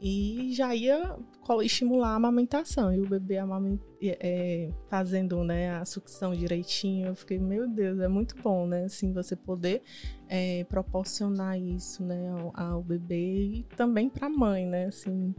e 0.01 0.55
já 0.55 0.75
ia 0.75 1.19
estimular 1.63 2.13
a 2.13 2.15
amamentação. 2.15 2.91
E 2.91 2.99
o 2.99 3.07
bebê 3.07 3.37
amament... 3.37 3.79
é, 4.03 4.71
fazendo 4.89 5.45
né, 5.45 5.77
a 5.77 5.85
sucção 5.85 6.33
direitinho. 6.33 7.09
Eu 7.09 7.15
fiquei, 7.15 7.39
meu 7.39 7.69
Deus, 7.69 8.01
é 8.01 8.09
muito 8.09 8.35
bom, 8.43 8.67
né? 8.67 8.85
Assim, 8.85 9.13
você 9.13 9.37
poder 9.37 9.83
é, 10.27 10.65
proporcionar 10.65 11.61
isso 11.61 12.03
né, 12.03 12.31
ao, 12.31 12.53
ao 12.55 12.83
bebê 12.83 13.59
e 13.59 13.63
também 13.77 14.09
para 14.09 14.27
a 14.27 14.31
mãe, 14.31 14.65
né? 14.67 14.87
Assim, 14.87 15.35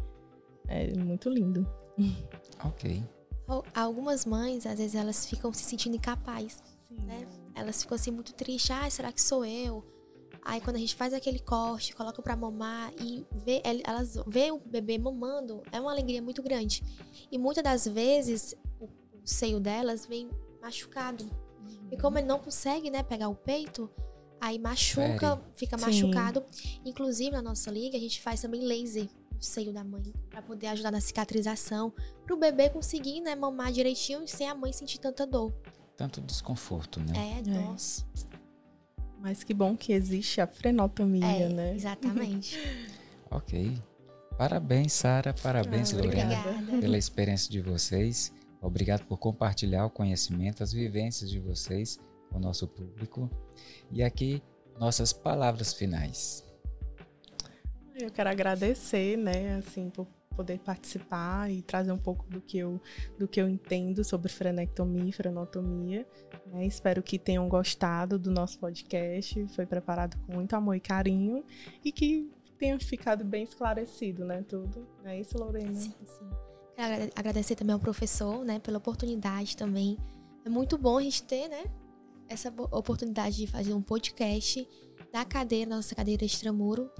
é 0.67 0.95
muito 0.97 1.29
lindo. 1.29 1.67
Ok. 2.63 3.03
Algumas 3.75 4.25
mães, 4.25 4.65
às 4.65 4.79
vezes, 4.79 4.95
elas 4.95 5.25
ficam 5.25 5.51
se 5.51 5.63
sentindo 5.63 5.97
incapazes. 5.97 6.63
Né? 6.89 7.27
Elas 7.53 7.81
ficam 7.81 7.95
assim 7.95 8.09
muito 8.09 8.33
tristes. 8.33 8.71
Ah, 8.71 8.89
será 8.89 9.11
que 9.11 9.21
sou 9.21 9.45
eu? 9.45 9.83
Aí 10.45 10.61
quando 10.61 10.75
a 10.75 10.79
gente 10.79 10.95
faz 10.95 11.11
aquele 11.11 11.39
corte, 11.39 11.95
coloca 11.95 12.21
para 12.21 12.35
mamar 12.35 12.93
e 13.01 13.25
vê, 13.33 13.63
elas 13.83 14.15
vê 14.27 14.51
o 14.51 14.59
bebê 14.59 14.95
mamando, 14.95 15.63
é 15.71 15.81
uma 15.81 15.91
alegria 15.91 16.21
muito 16.21 16.43
grande. 16.43 16.83
E 17.31 17.37
muitas 17.39 17.63
das 17.63 17.87
vezes 17.87 18.55
o, 18.79 18.85
o 18.85 19.25
seio 19.25 19.59
delas 19.59 20.05
vem 20.05 20.29
machucado. 20.61 21.23
Uhum. 21.23 21.87
E 21.91 21.97
como 21.97 22.19
ele 22.19 22.27
não 22.27 22.37
consegue, 22.37 22.91
né, 22.91 23.01
pegar 23.01 23.27
o 23.27 23.33
peito, 23.33 23.89
aí 24.39 24.59
machuca, 24.59 25.41
fica 25.55 25.79
Sim. 25.79 25.85
machucado. 25.85 26.45
Inclusive 26.85 27.31
na 27.31 27.41
nossa 27.41 27.71
liga 27.71 27.97
a 27.97 27.99
gente 27.99 28.21
faz 28.21 28.41
também 28.41 28.61
laser 28.61 29.09
no 29.33 29.41
seio 29.41 29.73
da 29.73 29.83
mãe 29.83 30.13
para 30.29 30.43
poder 30.43 30.67
ajudar 30.67 30.91
na 30.91 31.01
cicatrização, 31.01 31.91
para 32.23 32.35
o 32.35 32.37
bebê 32.37 32.69
conseguir, 32.69 33.19
né, 33.19 33.33
mamar 33.33 33.71
direitinho 33.71 34.27
sem 34.27 34.47
a 34.47 34.53
mãe 34.53 34.71
sentir 34.71 34.99
tanta 34.99 35.25
dor. 35.25 35.51
Tanto 35.97 36.21
desconforto, 36.21 36.99
né? 36.99 37.13
É, 37.15 37.49
é. 37.49 37.61
nossa. 37.61 38.05
Mas 39.25 39.43
que 39.43 39.55
bom 39.55 39.75
que 39.75 39.91
existe 39.91 40.39
a 40.39 40.45
frenotomia, 40.45 41.25
é, 41.25 41.49
né? 41.49 41.73
Exatamente. 41.73 42.59
ok. 43.31 43.75
Parabéns, 44.37 44.93
Sara. 44.93 45.33
Parabéns, 45.33 45.91
ah, 45.95 45.97
Lorena, 45.97 46.35
pela 46.79 46.95
experiência 46.95 47.49
de 47.49 47.59
vocês. 47.59 48.31
Obrigado 48.61 49.03
por 49.07 49.17
compartilhar 49.17 49.87
o 49.87 49.89
conhecimento, 49.89 50.61
as 50.61 50.71
vivências 50.71 51.27
de 51.27 51.39
vocês 51.39 51.99
com 52.29 52.37
o 52.37 52.39
nosso 52.39 52.67
público. 52.67 53.27
E 53.91 54.03
aqui, 54.03 54.43
nossas 54.79 55.11
palavras 55.11 55.73
finais. 55.73 56.45
Eu 57.99 58.11
quero 58.11 58.29
agradecer, 58.29 59.17
né, 59.17 59.55
assim, 59.55 59.89
por 59.89 60.05
poder 60.35 60.59
participar 60.59 61.49
e 61.49 61.61
trazer 61.61 61.91
um 61.91 61.97
pouco 61.97 62.25
do 62.29 62.41
que 62.41 62.57
eu, 62.57 62.79
do 63.17 63.27
que 63.27 63.41
eu 63.41 63.47
entendo 63.47 64.03
sobre 64.03 64.31
frenectomia 64.31 65.09
e 65.09 65.11
frenotomia. 65.11 66.05
Né? 66.47 66.65
Espero 66.65 67.01
que 67.01 67.17
tenham 67.17 67.47
gostado 67.47 68.19
do 68.19 68.29
nosso 68.29 68.59
podcast. 68.59 69.47
Foi 69.49 69.65
preparado 69.65 70.17
com 70.25 70.33
muito 70.33 70.53
amor 70.55 70.75
e 70.75 70.79
carinho 70.79 71.43
e 71.83 71.91
que 71.91 72.29
tenha 72.57 72.79
ficado 72.79 73.23
bem 73.23 73.43
esclarecido, 73.43 74.25
né? 74.25 74.43
Tudo. 74.47 74.87
Não 75.03 75.11
é 75.11 75.19
isso, 75.19 75.37
Lorena? 75.37 75.73
Sim, 75.73 75.93
sim. 76.05 76.29
Quero 76.75 77.11
agradecer 77.15 77.55
também 77.55 77.73
ao 77.73 77.79
professor, 77.79 78.43
né, 78.43 78.59
pela 78.59 78.77
oportunidade 78.77 79.55
também. 79.55 79.97
É 80.43 80.49
muito 80.49 80.77
bom 80.77 80.97
a 80.97 81.01
gente 81.01 81.23
ter, 81.23 81.47
né, 81.47 81.63
essa 82.27 82.53
oportunidade 82.71 83.37
de 83.37 83.47
fazer 83.47 83.73
um 83.73 83.81
podcast 83.81 84.67
da 85.11 85.23
cadeira, 85.23 85.69
nossa 85.69 85.95
cadeira 85.95 86.25
extramuro. 86.25 86.91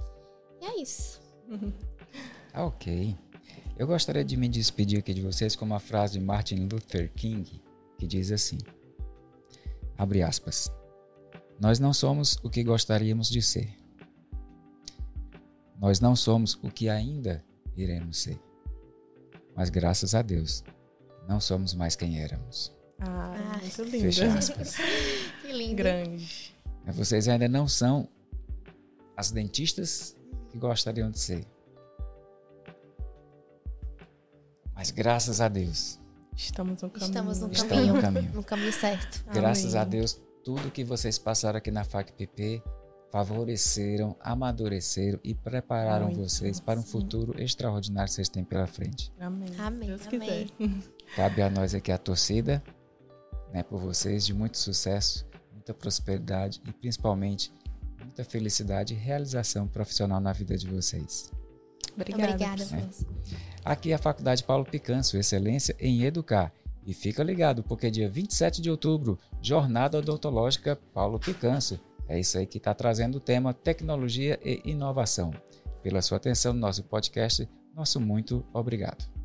E 0.60 0.64
é 0.64 0.80
isso. 0.80 1.20
ok. 2.54 3.16
Eu 3.78 3.86
gostaria 3.86 4.24
de 4.24 4.38
me 4.38 4.48
despedir 4.48 4.98
aqui 4.98 5.12
de 5.12 5.20
vocês 5.20 5.54
com 5.54 5.64
uma 5.66 5.78
frase 5.78 6.18
de 6.18 6.24
Martin 6.24 6.66
Luther 6.66 7.12
King, 7.12 7.62
que 7.98 8.06
diz 8.06 8.32
assim: 8.32 8.56
Abre 9.98 10.22
aspas. 10.22 10.72
Nós 11.60 11.78
não 11.78 11.92
somos 11.92 12.38
o 12.42 12.48
que 12.48 12.64
gostaríamos 12.64 13.28
de 13.28 13.42
ser. 13.42 13.68
Nós 15.78 16.00
não 16.00 16.16
somos 16.16 16.54
o 16.62 16.70
que 16.70 16.88
ainda 16.88 17.44
iremos 17.76 18.18
ser. 18.18 18.40
Mas 19.54 19.68
graças 19.68 20.14
a 20.14 20.22
Deus, 20.22 20.64
não 21.28 21.38
somos 21.38 21.74
mais 21.74 21.94
quem 21.94 22.18
éramos. 22.18 22.74
Ah, 23.00 23.34
ah 23.36 23.58
muito 23.58 23.82
lindo. 23.82 24.04
Fecha 24.04 24.32
aspas. 24.32 24.76
que 25.42 25.52
lindo. 25.52 25.76
Grande. 25.76 26.56
Vocês 26.94 27.28
ainda 27.28 27.46
não 27.46 27.68
são 27.68 28.08
as 29.14 29.30
dentistas 29.30 30.16
que 30.48 30.56
gostariam 30.56 31.10
de 31.10 31.18
ser. 31.18 31.55
Mas 34.86 34.92
graças 34.92 35.40
a 35.40 35.48
Deus. 35.48 35.98
Estamos 36.36 36.80
no 36.80 36.88
caminho. 36.88 37.08
Estamos 37.08 37.40
no 37.40 37.48
caminho. 37.48 37.64
Estamos 37.64 37.88
no 37.88 38.00
caminho. 38.00 38.32
no 38.34 38.44
caminho 38.44 38.72
certo. 38.72 39.24
Graças 39.32 39.74
Amém. 39.74 39.80
a 39.80 39.84
Deus, 39.84 40.22
tudo 40.44 40.70
que 40.70 40.84
vocês 40.84 41.18
passaram 41.18 41.58
aqui 41.58 41.72
na 41.72 41.82
FACPP 41.82 42.62
favoreceram, 43.10 44.16
amadureceram 44.20 45.18
e 45.24 45.34
prepararam 45.34 46.06
Muito, 46.06 46.20
vocês 46.20 46.60
para 46.60 46.78
um 46.78 46.84
sim. 46.84 46.92
futuro 46.92 47.42
extraordinário 47.42 48.08
que 48.08 48.14
vocês 48.14 48.28
têm 48.28 48.44
pela 48.44 48.68
frente. 48.68 49.12
Amém. 49.18 49.48
Amém. 49.58 49.88
Deus 49.88 50.06
Amém. 50.06 50.20
quiser. 50.20 50.82
Cabe 51.16 51.42
a 51.42 51.50
nós 51.50 51.74
aqui 51.74 51.90
a 51.90 51.98
torcida, 51.98 52.62
né, 53.52 53.64
por 53.64 53.80
vocês, 53.80 54.24
de 54.24 54.32
muito 54.32 54.56
sucesso, 54.56 55.26
muita 55.52 55.74
prosperidade 55.74 56.62
e 56.64 56.72
principalmente 56.72 57.52
muita 58.00 58.22
felicidade 58.22 58.94
e 58.94 58.96
realização 58.96 59.66
profissional 59.66 60.20
na 60.20 60.32
vida 60.32 60.56
de 60.56 60.68
vocês. 60.68 61.32
Obrigada. 61.94 62.32
Obrigada, 62.32 62.64
né? 62.66 62.88
Aqui 63.64 63.90
é 63.90 63.94
a 63.94 63.98
Faculdade 63.98 64.44
Paulo 64.44 64.64
Picanço, 64.64 65.16
excelência 65.16 65.74
em 65.80 66.04
educar. 66.04 66.52
E 66.86 66.94
fica 66.94 67.22
ligado, 67.22 67.64
porque 67.64 67.90
dia 67.90 68.08
27 68.08 68.62
de 68.62 68.70
outubro, 68.70 69.18
Jornada 69.42 69.98
Odontológica 69.98 70.76
Paulo 70.94 71.18
Picanço. 71.18 71.80
É 72.08 72.20
isso 72.20 72.38
aí 72.38 72.46
que 72.46 72.58
está 72.58 72.72
trazendo 72.72 73.16
o 73.16 73.20
tema 73.20 73.52
Tecnologia 73.52 74.38
e 74.44 74.62
Inovação. 74.64 75.32
Pela 75.82 76.00
sua 76.00 76.18
atenção 76.18 76.52
no 76.52 76.60
nosso 76.60 76.84
podcast, 76.84 77.48
nosso 77.74 78.00
muito 78.00 78.44
obrigado. 78.52 79.15